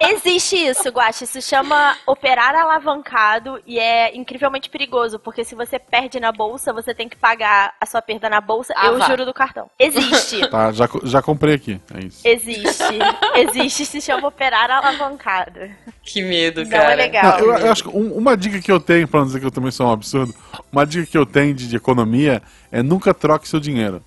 [0.00, 1.24] Existe isso, Guache.
[1.24, 6.94] Isso chama operar alavancado e é incrivelmente perigoso, porque se você perde na bolsa, você
[6.94, 9.68] tem que pagar a sua perda na bolsa Ah, e o juro do cartão.
[9.78, 10.46] Existe.
[10.48, 11.80] Tá, já, já comprei aqui.
[11.94, 12.20] É isso.
[12.26, 12.84] Existe.
[13.34, 15.60] Existe, se chama operar alavancado.
[16.02, 16.92] Que medo, Não cara.
[16.92, 17.24] é legal.
[17.24, 19.46] Não, eu, eu acho que um- uma dica que eu tenho, pra não dizer que
[19.46, 20.34] eu também sou um absurdo,
[20.70, 24.02] uma dica que eu tenho de, de economia é nunca troque seu dinheiro.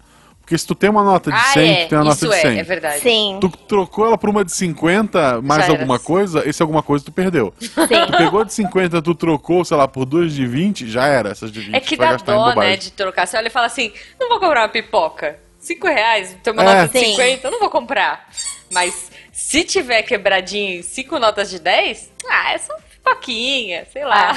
[0.49, 1.85] Porque se tu tem uma nota de Ah, 100, é.
[1.85, 2.59] tu tem uma nota Isso de é, 100.
[2.59, 2.99] é verdade.
[3.01, 6.03] Sim, Tu trocou ela por uma de 50, mais Já alguma era.
[6.03, 7.53] coisa, esse alguma coisa tu perdeu.
[7.59, 8.17] Tu sim.
[8.17, 11.59] pegou de 50, tu trocou, sei lá, por duas de 20, já era essas de
[11.61, 11.75] 20.
[11.75, 13.27] É que tu dá dó, né, de trocar.
[13.27, 15.37] Você olha e fala assim, não vou comprar uma pipoca.
[15.59, 16.65] Cinco reais, tem uma É.
[16.81, 17.11] nota de Sim.
[17.11, 18.27] 50, eu não vou comprar.
[18.71, 22.57] Mas se tiver quebradinho em cinco notas de 10, ah, é
[23.03, 24.33] só pipoquinha, sei lá.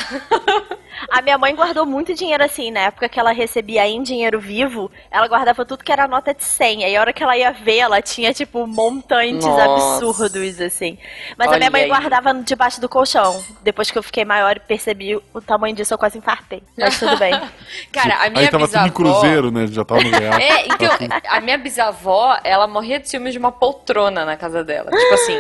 [1.11, 4.91] A minha mãe guardou muito dinheiro assim, na época que ela recebia em dinheiro vivo,
[5.11, 6.85] ela guardava tudo que era nota de 100.
[6.85, 9.65] Aí a hora que ela ia ver, ela tinha, tipo, montantes Nossa.
[10.05, 10.99] absurdos, assim.
[11.37, 11.89] Mas a Olha minha mãe aí.
[11.89, 13.43] guardava debaixo do colchão.
[13.63, 16.63] Depois que eu fiquei maior e percebi o tamanho disso, eu quase infartei.
[16.79, 17.33] Mas tudo bem.
[17.91, 18.87] Cara, a minha Aí tava tudo bisavó...
[18.87, 19.67] em cruzeiro, né?
[19.69, 20.35] Já tava no real.
[20.35, 24.63] É, então, tudo- a minha bisavó, ela morria de ciúmes de uma poltrona na casa
[24.63, 24.91] dela.
[24.91, 25.37] Tipo assim,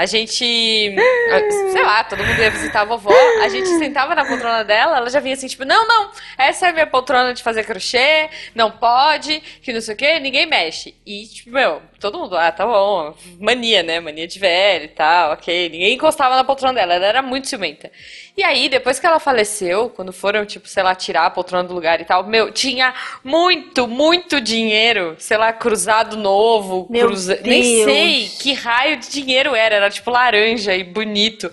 [0.00, 4.64] a gente, sei lá, todo mundo ia visitar a vovó, a gente sentava na poltrona
[4.64, 7.64] dela, ela já vinha assim, tipo, não, não, essa é a minha poltrona de fazer
[7.64, 10.94] crochê, não pode, que não sei o que, ninguém mexe.
[11.04, 14.00] E, tipo, meu, todo mundo, ah, tá bom, mania, né?
[14.00, 15.68] Mania de velho e tal, ok.
[15.68, 17.90] Ninguém encostava na poltrona dela, ela era muito ciumenta.
[18.36, 21.74] E aí, depois que ela faleceu, quando foram, tipo, sei lá, tirar a poltrona do
[21.74, 27.38] lugar e tal, meu, tinha muito, muito dinheiro, sei lá, cruzado novo, cruza...
[27.44, 31.52] Nem sei que raio de dinheiro era, era tipo laranja e bonito.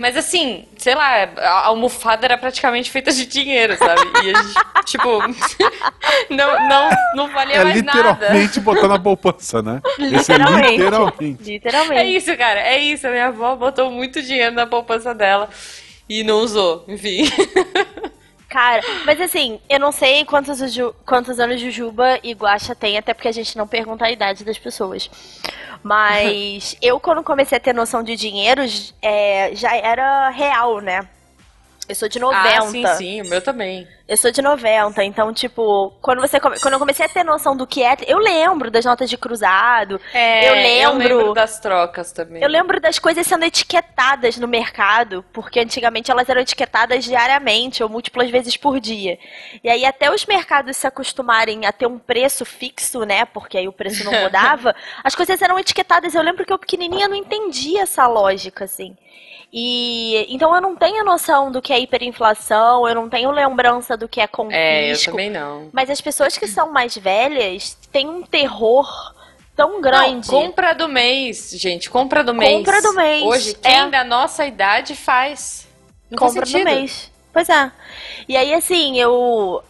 [0.00, 4.00] Mas assim, sei lá, a almofada era praticamente feita de dinheiro, sabe?
[4.24, 4.54] E a gente,
[4.86, 5.18] tipo,
[6.30, 7.98] não, não, não valia É mais nada.
[8.12, 9.78] literalmente botar na poupança, né?
[9.98, 10.70] Esse é Literalmente.
[10.70, 11.42] literalmente.
[11.42, 12.00] Literalmente.
[12.00, 13.06] É isso, cara, é isso.
[13.06, 15.50] A minha avó botou muito dinheiro na poupança dela
[16.08, 17.24] e não usou, enfim.
[18.48, 20.58] Cara, mas assim, eu não sei quantos,
[21.06, 24.58] quantos anos Jujuba e Guaxa tem, até porque a gente não pergunta a idade das
[24.58, 25.08] pessoas.
[25.82, 28.62] Mas eu, quando comecei a ter noção de dinheiro,
[29.00, 31.08] é, já era real, né?
[31.90, 32.58] Eu sou de 90.
[32.58, 33.86] Ah, sim, sim, o meu também.
[34.08, 37.56] Eu sou de 90, então, tipo, quando, você come- quando eu comecei a ter noção
[37.56, 37.96] do que é.
[38.08, 40.00] Eu lembro das notas de cruzado.
[40.12, 42.42] É, Eu lembro- das trocas também.
[42.42, 47.88] Eu lembro das coisas sendo etiquetadas no mercado, porque antigamente elas eram etiquetadas diariamente ou
[47.88, 49.16] múltiplas vezes por dia.
[49.62, 53.24] E aí até os mercados se acostumarem a ter um preço fixo, né?
[53.24, 54.74] Porque aí o preço não mudava,
[55.04, 56.14] as coisas eram etiquetadas.
[56.16, 58.96] Eu lembro que eu pequenininha não entendia essa lógica, assim.
[59.52, 64.08] E então eu não tenho noção do que é hiperinflação, eu não tenho lembrança do
[64.08, 64.56] que é confisco.
[64.56, 65.68] É, eu também não.
[65.72, 68.88] Mas as pessoas que são mais velhas têm um terror
[69.56, 70.30] tão grande.
[70.30, 72.58] Não, compra do mês, gente, compra do mês.
[72.58, 73.90] Compra do mês, Hoje, quem é.
[73.90, 75.68] da nossa idade faz.
[76.08, 76.70] Não faz compra no sentido.
[76.70, 77.10] mês.
[77.32, 77.72] Pois é.
[78.28, 79.62] E aí, assim, eu.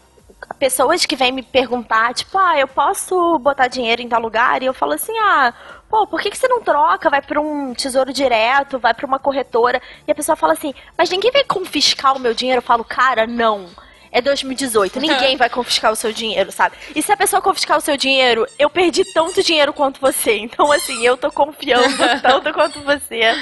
[0.58, 4.62] Pessoas que vêm me perguntar, tipo, ah, eu posso botar dinheiro em tal lugar?
[4.62, 5.54] E eu falo assim, ah,
[5.90, 7.10] pô, por que, que você não troca?
[7.10, 9.82] Vai pra um tesouro direto, vai pra uma corretora.
[10.06, 12.58] E a pessoa fala assim, mas ninguém vai confiscar o meu dinheiro?
[12.58, 13.66] Eu falo, cara, não.
[14.12, 16.76] É 2018, ninguém vai confiscar o seu dinheiro, sabe?
[16.94, 20.36] E se a pessoa confiscar o seu dinheiro, eu perdi tanto dinheiro quanto você.
[20.36, 23.32] Então, assim, eu tô confiando tanto quanto você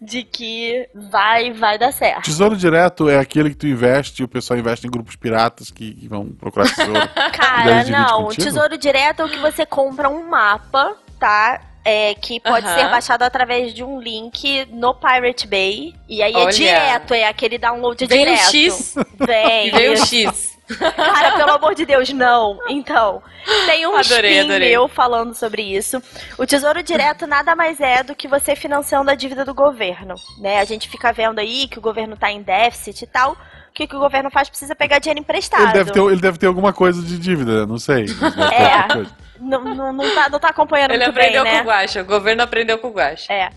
[0.00, 2.24] de que vai, vai dar certo.
[2.24, 5.94] Tesouro direto é aquele que tu investe e o pessoal investe em grupos piratas que,
[5.94, 7.08] que vão procurar tesouro.
[7.32, 8.28] Cara, não.
[8.28, 11.60] Tesouro direto é o que você compra um mapa, tá?
[11.84, 15.94] É, que pode ser baixado através de um link no Pirate Bay.
[16.08, 16.50] E aí é Olha.
[16.52, 18.50] direto, é aquele download Vem direto.
[18.50, 19.68] X Vem.
[19.68, 20.06] e veio um isso.
[20.06, 20.54] X.
[20.96, 22.58] Cara, pelo amor de Deus, não.
[22.68, 23.22] Então,
[23.66, 24.70] tem um Adorei, adorei.
[24.70, 26.02] meu falando sobre isso.
[26.38, 30.60] O Tesouro Direto nada mais é do que você financiando a dívida do governo, né?
[30.60, 33.36] A gente fica vendo aí que o governo tá em déficit e tal.
[33.74, 34.48] O que, que o governo faz?
[34.48, 35.64] Precisa pegar dinheiro emprestado.
[35.64, 38.06] Ele deve, ter, ele deve ter alguma coisa de dívida, não sei.
[38.54, 39.24] É.
[39.40, 41.62] Não, não, não, tá, não tá acompanhando Ele muito aprendeu bem, com né?
[41.62, 43.32] o Guaxa, o governo aprendeu com o Guaxa.
[43.32, 43.50] É.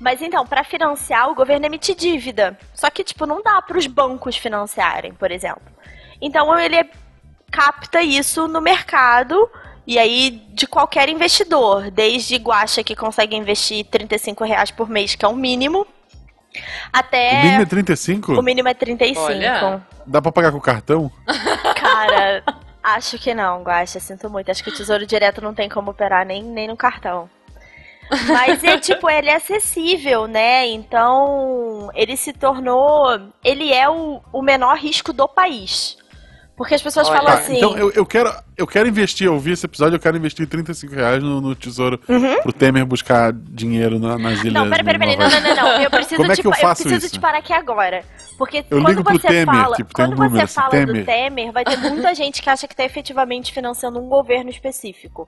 [0.00, 2.58] Mas então, pra financiar, o governo emite dívida.
[2.72, 5.62] Só que, tipo, não dá pros bancos financiarem, por exemplo.
[6.22, 6.88] Então, ele
[7.50, 9.46] capta isso no mercado
[9.86, 15.24] e aí de qualquer investidor, desde Guaxa que consegue investir 35 reais por mês, que
[15.24, 15.86] é o mínimo,
[16.92, 18.32] até O mínimo é 35?
[18.32, 19.20] o mínimo é 35.
[19.20, 19.82] Olha.
[20.06, 21.10] Dá pra pagar com cartão?
[21.76, 22.42] Cara,
[22.82, 24.50] acho que não, Guaxa, sinto muito.
[24.50, 27.28] Acho que o Tesouro Direto não tem como operar nem, nem no cartão.
[28.26, 30.66] Mas é tipo, ele é acessível, né?
[30.66, 33.06] Então, ele se tornou.
[33.44, 35.96] Ele é o, o menor risco do país.
[36.60, 37.16] Porque as pessoas Olha.
[37.16, 37.56] falam Tá, assim.
[37.56, 40.94] então eu, eu quero, eu quero investir, eu vi esse episódio, eu quero investir 35
[40.94, 41.96] reais no, no tesouro
[42.42, 44.44] pro Temer buscar dinheiro na- nas ilhas.
[44.62, 44.68] Uhum.
[44.68, 45.16] Não, peraí, peraí, peraí.
[45.16, 45.82] no Não, não, não, não.
[45.82, 47.14] Eu preciso, Como é te, que eu faço preciso isso?
[47.14, 48.04] te parar aqui agora.
[48.36, 50.96] Porque Eu quando você Temer, fala, tipo, tem um quando número você fala Temer.
[50.96, 55.26] do Temer, vai ter muita gente que acha que tá efetivamente financiando um governo específico.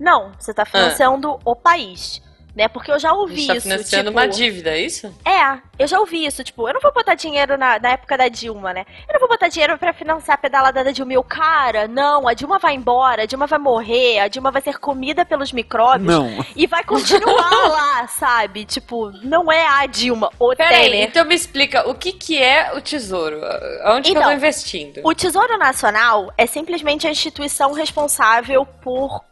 [0.00, 2.22] Não, você tá financiando o país.
[2.54, 2.66] Né?
[2.68, 3.62] Porque eu já ouvi tá isso.
[3.68, 5.14] financiando tipo, uma dívida, é isso?
[5.24, 8.28] É, eu já ouvi isso, tipo, eu não vou botar dinheiro na, na época da
[8.28, 8.84] Dilma, né?
[9.08, 11.12] Eu não vou botar dinheiro pra financiar a pedalada da Dilma.
[11.12, 14.60] E eu, cara, não, a Dilma vai embora, a Dilma vai morrer, a Dilma vai
[14.62, 16.44] ser comida pelos micróbios Não.
[16.56, 18.64] e vai continuar lá, sabe?
[18.64, 21.08] Tipo, não é a Dilma, o Peraí, Temer.
[21.08, 23.40] então me explica, o que que é o tesouro?
[23.84, 25.00] Aonde que eu Então, tô investindo?
[25.04, 29.22] O Tesouro Nacional é simplesmente a instituição responsável por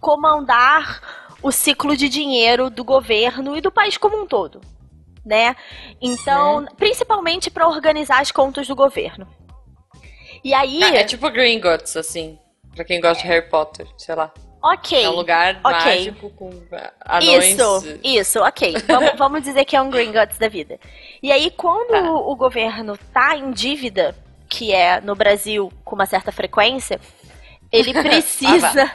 [0.00, 1.00] comandar
[1.44, 4.60] o ciclo de dinheiro do governo e do país como um todo,
[5.24, 5.54] né?
[6.00, 9.28] Então, principalmente para organizar as contas do governo.
[10.42, 12.38] E aí, Ah, é tipo Gringotts, assim,
[12.74, 14.32] pra quem gosta de Harry Potter, sei lá.
[14.62, 15.04] ok.
[15.04, 15.72] É um lugar ok.
[15.72, 16.50] mágico com
[17.04, 17.44] anões...
[17.46, 18.74] Isso, isso, ok.
[18.86, 20.78] Vamos, vamos dizer que é um Gringotts da vida.
[21.22, 22.00] E aí, quando Tá.
[22.10, 24.14] o, o governo tá em dívida,
[24.48, 26.98] que é no Brasil com uma certa frequência,
[27.72, 28.90] ele precisa.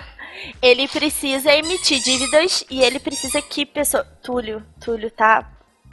[0.61, 4.03] Ele precisa emitir dívidas e ele precisa que pessoa.
[4.21, 5.47] Túlio, Túlio tá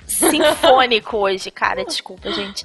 [0.07, 1.85] sinfônico hoje, cara.
[1.87, 2.65] Desculpa, gente.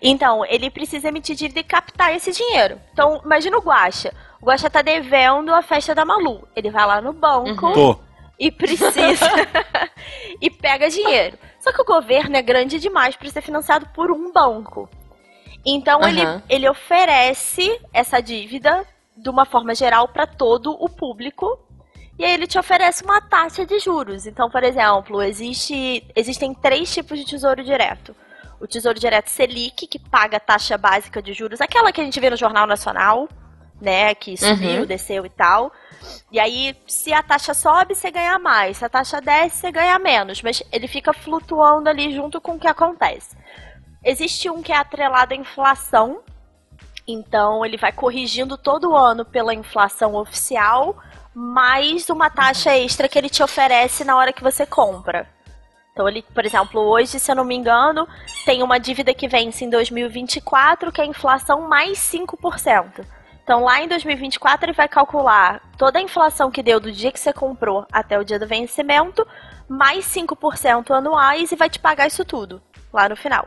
[0.00, 2.80] Então, ele precisa emitir dívida e captar esse dinheiro.
[2.92, 4.12] Então, imagina o Guaxa.
[4.40, 6.46] O Guaxa tá devendo a festa da Malu.
[6.54, 7.98] Ele vai lá no banco Tô.
[8.38, 9.26] e precisa.
[10.40, 11.38] e pega dinheiro.
[11.58, 14.88] Só que o governo é grande demais para ser financiado por um banco.
[15.64, 16.42] Então, ele, Aham.
[16.48, 21.58] ele oferece essa dívida de uma forma geral para todo o público.
[22.18, 24.26] E aí ele te oferece uma taxa de juros.
[24.26, 28.14] Então, por exemplo, existe, existem três tipos de tesouro direto.
[28.60, 32.20] O tesouro direto Selic, que paga a taxa básica de juros, aquela que a gente
[32.20, 33.28] vê no Jornal Nacional,
[33.80, 34.14] né?
[34.14, 34.86] Que subiu, Uhum.
[34.86, 35.72] desceu e tal.
[36.30, 38.76] E aí, se a taxa sobe, você ganha mais.
[38.76, 40.40] Se a taxa desce, você ganha menos.
[40.40, 43.36] Mas ele fica flutuando ali junto com o que acontece.
[44.04, 46.20] Existe um que é atrelado à inflação.
[47.06, 50.96] Então, ele vai corrigindo todo ano pela inflação oficial,
[51.34, 55.28] mais uma taxa extra que ele te oferece na hora que você compra.
[55.92, 58.08] Então, ele, por exemplo, hoje, se eu não me engano,
[58.44, 63.04] tem uma dívida que vence em 2024, que é a inflação mais 5%.
[63.44, 67.20] Então, lá em 2024, ele vai calcular toda a inflação que deu do dia que
[67.20, 69.26] você comprou até o dia do vencimento,
[69.68, 73.46] mais 5% anuais e vai te pagar isso tudo lá no final.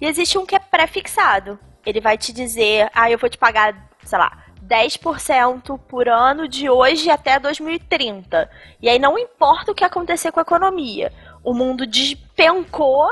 [0.00, 1.58] E existe um que é pré-fixado.
[1.84, 3.74] Ele vai te dizer, ah, eu vou te pagar,
[4.04, 8.48] sei lá, 10% por ano de hoje até 2030.
[8.80, 11.12] E aí não importa o que acontecer com a economia.
[11.42, 13.10] O mundo despencou,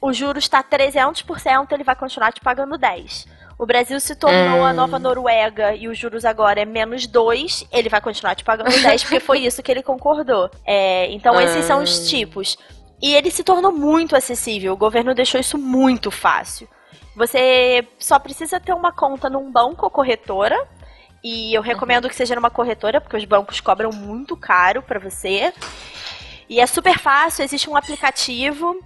[0.00, 3.26] o juro está 300%, ele vai continuar te pagando 10.
[3.58, 7.88] O Brasil se tornou a nova Noruega e os juros agora é menos 2, ele
[7.88, 10.50] vai continuar te pagando 10 porque foi isso que ele concordou.
[10.64, 12.58] É, então esses são os tipos.
[13.00, 16.68] E ele se tornou muito acessível, o governo deixou isso muito fácil.
[17.16, 20.56] Você só precisa ter uma conta num banco ou corretora.
[21.24, 25.52] E eu recomendo que seja numa corretora, porque os bancos cobram muito caro pra você.
[26.48, 28.76] E é super fácil, existe um aplicativo.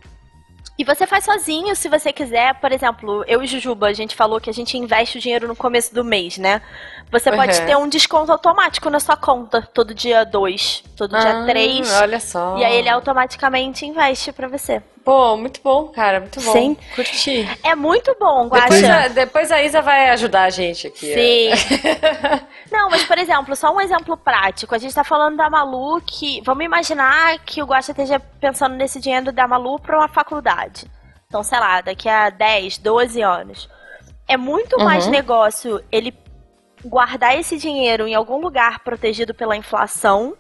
[0.79, 2.55] E você faz sozinho se você quiser.
[2.55, 5.55] Por exemplo, eu e Jujuba, a gente falou que a gente investe o dinheiro no
[5.55, 6.63] começo do mês, né?
[7.11, 7.67] Você pode Uhum.
[7.67, 11.93] ter um desconto automático na sua conta, todo dia 2, todo dia Ah, 3.
[12.01, 12.57] Olha só.
[12.57, 14.83] E aí ele automaticamente investe pra você.
[15.11, 16.53] Pô, muito bom, cara, muito bom.
[16.53, 16.77] Sim.
[16.95, 17.45] Curti.
[17.65, 18.95] É muito bom, Depois Guaxa.
[18.95, 21.13] a, depois a Isa vai ajudar a gente aqui.
[21.13, 21.51] Sim.
[22.71, 24.73] Não, mas por exemplo, só um exemplo prático.
[24.73, 26.41] A gente tá falando da Malu que.
[26.43, 30.89] Vamos imaginar que o Guaxa esteja pensando nesse dinheiro da Malu pra uma faculdade.
[31.27, 33.69] Então, sei lá, daqui a 10, 12 anos.
[34.29, 35.11] É muito mais Uhum.
[35.11, 36.15] negócio ele
[36.85, 40.37] guardar esse dinheiro em algum lugar protegido pela inflação.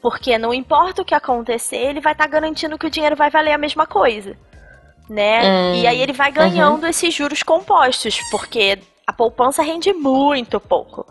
[0.00, 3.52] Porque não importa o que acontecer, ele vai estar garantindo que o dinheiro vai valer
[3.52, 4.36] a mesma coisa.
[5.08, 5.40] Né?
[5.42, 11.06] Hum, E aí ele vai ganhando esses juros compostos, porque a poupança rende muito pouco.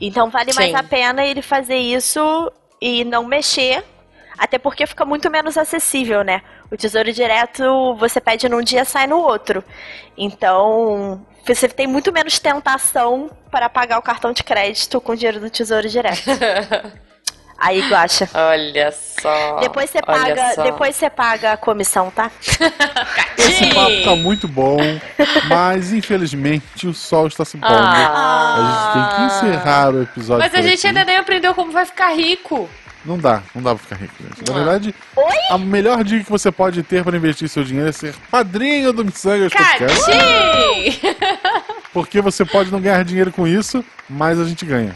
[0.00, 0.76] Então vale mais Sim.
[0.76, 2.50] a pena ele fazer isso
[2.80, 3.84] e não mexer,
[4.38, 6.42] até porque fica muito menos acessível, né?
[6.70, 9.62] O tesouro direto você pede num dia sai no outro.
[10.16, 15.40] Então você tem muito menos tentação para pagar o cartão de crédito com o dinheiro
[15.40, 16.28] do tesouro direto.
[17.58, 18.28] Aí, Guaxa.
[18.34, 19.60] Olha só.
[19.60, 20.62] Depois você olha paga, só.
[20.62, 22.30] depois você paga a comissão, tá?
[23.38, 24.78] Esse papo tá muito bom,
[25.48, 27.72] mas infelizmente o sol está se pondo.
[27.72, 28.56] Ah.
[28.56, 30.42] A gente tem que encerrar o episódio.
[30.42, 30.86] Mas a gente aqui.
[30.88, 32.68] ainda nem aprendeu como vai ficar rico.
[33.06, 34.48] Não dá, não dá pra ficar rico, gente.
[34.50, 35.24] Na verdade, Oi?
[35.50, 39.04] a melhor dica que você pode ter para investir seu dinheiro é ser padrinho do
[39.04, 40.10] Missangas Podcast.
[41.92, 44.94] Porque você pode não ganhar dinheiro com isso, mas a gente ganha.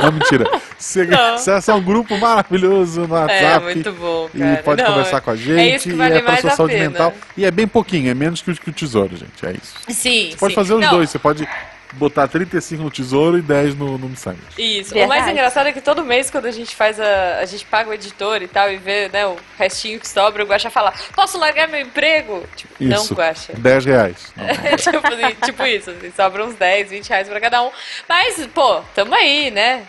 [0.00, 0.44] Não, mentira.
[0.76, 1.34] Você Não.
[1.34, 3.64] acessa um grupo maravilhoso no É, WhatsApp.
[3.66, 4.56] muito bom, E cara.
[4.64, 5.76] pode Não, conversar com a é gente.
[5.76, 6.90] isso que e vale é pra sua saúde pena.
[6.90, 7.14] mental.
[7.36, 9.44] E é bem pouquinho, é menos que o, tesouro, gente.
[9.46, 9.74] É isso.
[9.88, 10.54] Sim, Você pode sim.
[10.56, 11.10] fazer os dois.
[11.10, 11.48] Você pode
[11.96, 14.38] botar 35 no tesouro e 10 no, no Missangas.
[14.56, 14.90] Isso.
[14.90, 15.20] O Verdade.
[15.20, 17.38] mais engraçado é que todo mês, quando a gente faz a.
[17.40, 20.46] A gente paga o editor e tal, e vê, né, o restinho que sobra, o
[20.46, 22.44] Guaxa fala, posso largar meu emprego?
[22.54, 23.14] Tipo, não, Isso.
[23.14, 23.52] Guaxa.
[23.56, 24.32] 10 reais.
[24.36, 27.70] Não, tipo, assim, tipo isso, assim, sobra uns 10, 20 reais pra cada um.
[28.08, 29.82] Mas, pô, tamo aí, né?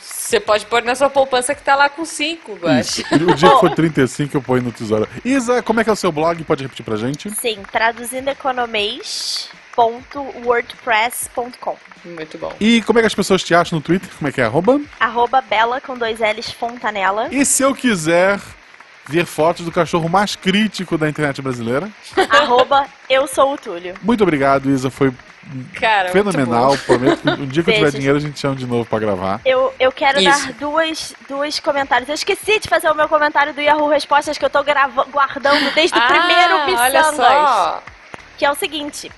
[0.00, 3.02] Você pode pôr na sua poupança que tá lá com 5, Guaxa.
[3.12, 5.08] O dia que for 35 eu ponho no tesouro.
[5.24, 6.42] Isa, como é que é o seu blog?
[6.44, 7.30] Pode repetir pra gente?
[7.30, 8.28] Sim, traduzindo
[9.72, 11.76] economês.wordpress.com.
[12.04, 12.52] Muito bom.
[12.60, 14.08] E como é que as pessoas te acham no Twitter?
[14.18, 14.44] Como é que é?
[14.44, 14.80] Arroba?
[14.98, 17.28] Arroba Bela com dois L's Fontanella.
[17.30, 18.40] E se eu quiser
[19.08, 21.88] ver fotos do cachorro mais crítico da internet brasileira?
[22.30, 23.94] arroba Eu Sou o Túlio.
[24.02, 24.90] Muito obrigado, Isa.
[24.90, 25.12] Foi
[25.74, 26.76] Cara, fenomenal.
[26.78, 27.94] Prometo que um dia que eu tiver Beijos.
[27.94, 29.40] dinheiro a gente chama de novo pra gravar.
[29.44, 30.46] Eu, eu quero Isso.
[30.46, 32.08] dar duas, duas comentários.
[32.08, 35.72] Eu esqueci de fazer o meu comentário do Yahoo Respostas que eu tô grava- guardando
[35.74, 37.16] desde o Ah, primeiro olha Missangas.
[37.16, 37.82] só.
[38.38, 39.10] Que é o seguinte.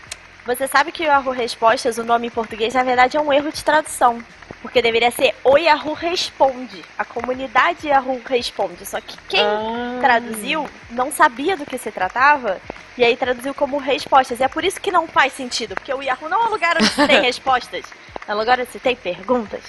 [0.46, 3.50] Você sabe que o Yahoo Respostas, o nome em português, na verdade é um erro
[3.50, 4.22] de tradução.
[4.60, 6.84] Porque deveria ser o Yahoo Responde.
[6.98, 8.84] A comunidade Yahoo Responde.
[8.86, 9.98] Só que quem Ah.
[10.00, 12.58] traduziu não sabia do que se tratava.
[12.96, 14.38] E aí traduziu como respostas.
[14.40, 15.74] E é por isso que não faz sentido.
[15.74, 17.84] Porque o Yahoo não é um lugar onde se tem respostas.
[18.26, 19.60] É um lugar onde se tem perguntas.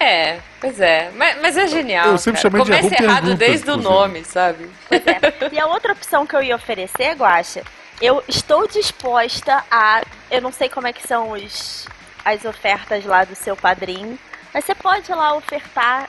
[0.00, 1.10] É, pois é.
[1.16, 2.06] Mas, mas é genial.
[2.06, 2.50] Eu sempre cara.
[2.52, 4.70] chamei de Começa errado desde o nome, sabe?
[4.88, 5.20] Pois é.
[5.52, 7.64] E a outra opção que eu ia oferecer, Guaxa,
[8.00, 10.02] eu estou disposta a.
[10.30, 11.86] Eu não sei como é que são os,
[12.24, 14.18] as ofertas lá do seu padrinho,
[14.52, 16.08] mas você pode lá ofertar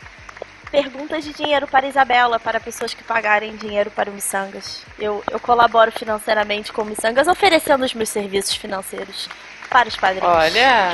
[0.72, 4.84] perguntas de dinheiro para Isabela, para pessoas que pagarem dinheiro para o Missangas.
[5.00, 9.28] Eu, eu colaboro financeiramente com o Missangas, oferecendo os meus serviços financeiros
[9.70, 10.30] para os padrinhos.
[10.30, 10.92] Olha,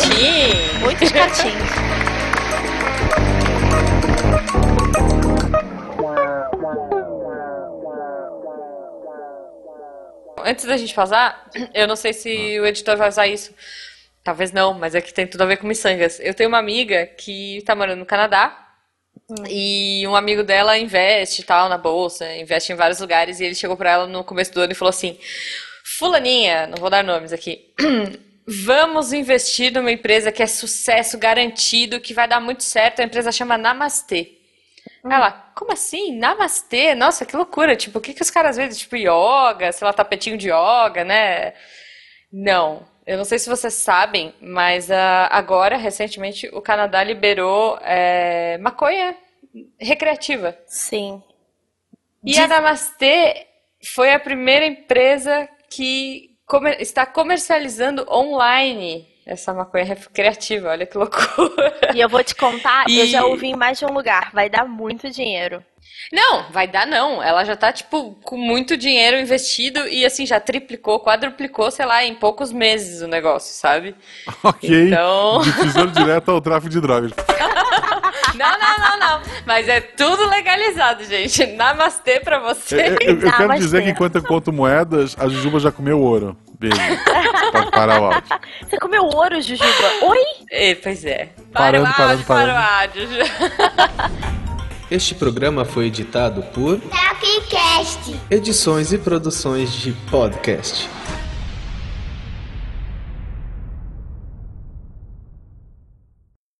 [0.00, 0.78] Sim.
[0.80, 1.68] Muitos cartinhos.
[10.44, 13.54] Antes da gente passar, eu não sei se o editor vai usar isso.
[14.22, 16.20] Talvez não, mas é que tem tudo a ver com miçangas.
[16.20, 18.66] Eu tenho uma amiga que tá morando no Canadá.
[19.48, 23.40] E um amigo dela investe tal na bolsa, investe em vários lugares.
[23.40, 25.18] E ele chegou pra ela no começo do ano e falou assim:
[25.84, 27.74] Fulaninha, não vou dar nomes aqui.
[28.46, 33.00] Vamos investir numa empresa que é sucesso garantido, que vai dar muito certo.
[33.00, 34.37] A empresa chama Namastê.
[35.04, 36.16] Ela, como assim?
[36.18, 36.94] Namastê?
[36.94, 37.76] Nossa, que loucura.
[37.76, 38.68] Tipo, o que que os caras veem?
[38.70, 41.54] Tipo, yoga, sei lá, tapetinho de yoga, né?
[42.32, 42.86] Não.
[43.06, 49.16] Eu não sei se vocês sabem, mas ah, agora, recentemente, o Canadá liberou é, maconha
[49.80, 50.56] recreativa.
[50.66, 51.22] Sim.
[52.22, 53.46] E a Namastê
[53.94, 60.70] foi a primeira empresa que comer- está comercializando online essa maconha recreativa.
[60.70, 61.74] Olha que loucura.
[61.94, 64.48] E eu vou te contar, eu E- já ouvi em mais de um lugar, vai
[64.50, 65.62] dar muito dinheiro.
[66.12, 67.22] Não, vai dar não.
[67.22, 72.04] Ela já tá, tipo, com muito dinheiro investido e, assim, já triplicou, quadruplicou, sei lá,
[72.04, 73.94] em poucos meses o negócio, sabe?
[74.44, 74.86] Ok.
[74.86, 77.12] Então- De tesouro direto ao tráfico de drogas.
[78.34, 79.22] Não, não, não, não.
[79.46, 81.44] Mas é tudo legalizado, gente.
[81.46, 82.96] Namastê pra Eu, você.
[83.00, 86.36] eu- eu Dá quero dizer que enquanto eu conto moedas, a Jujuba já comeu ouro.
[86.58, 86.76] Beijo.
[87.52, 88.22] Pode parar o áudio.
[88.68, 89.68] Você comeu ouro, Jujuba?
[90.02, 90.18] Oi?
[90.50, 91.28] É, pois é.
[91.52, 93.08] Parando, para o parando, áudio, para o parando.
[93.08, 94.28] áudio.
[94.90, 98.18] Este programa foi editado por Tapcast.
[98.30, 100.88] Edições e Produções de Podcast.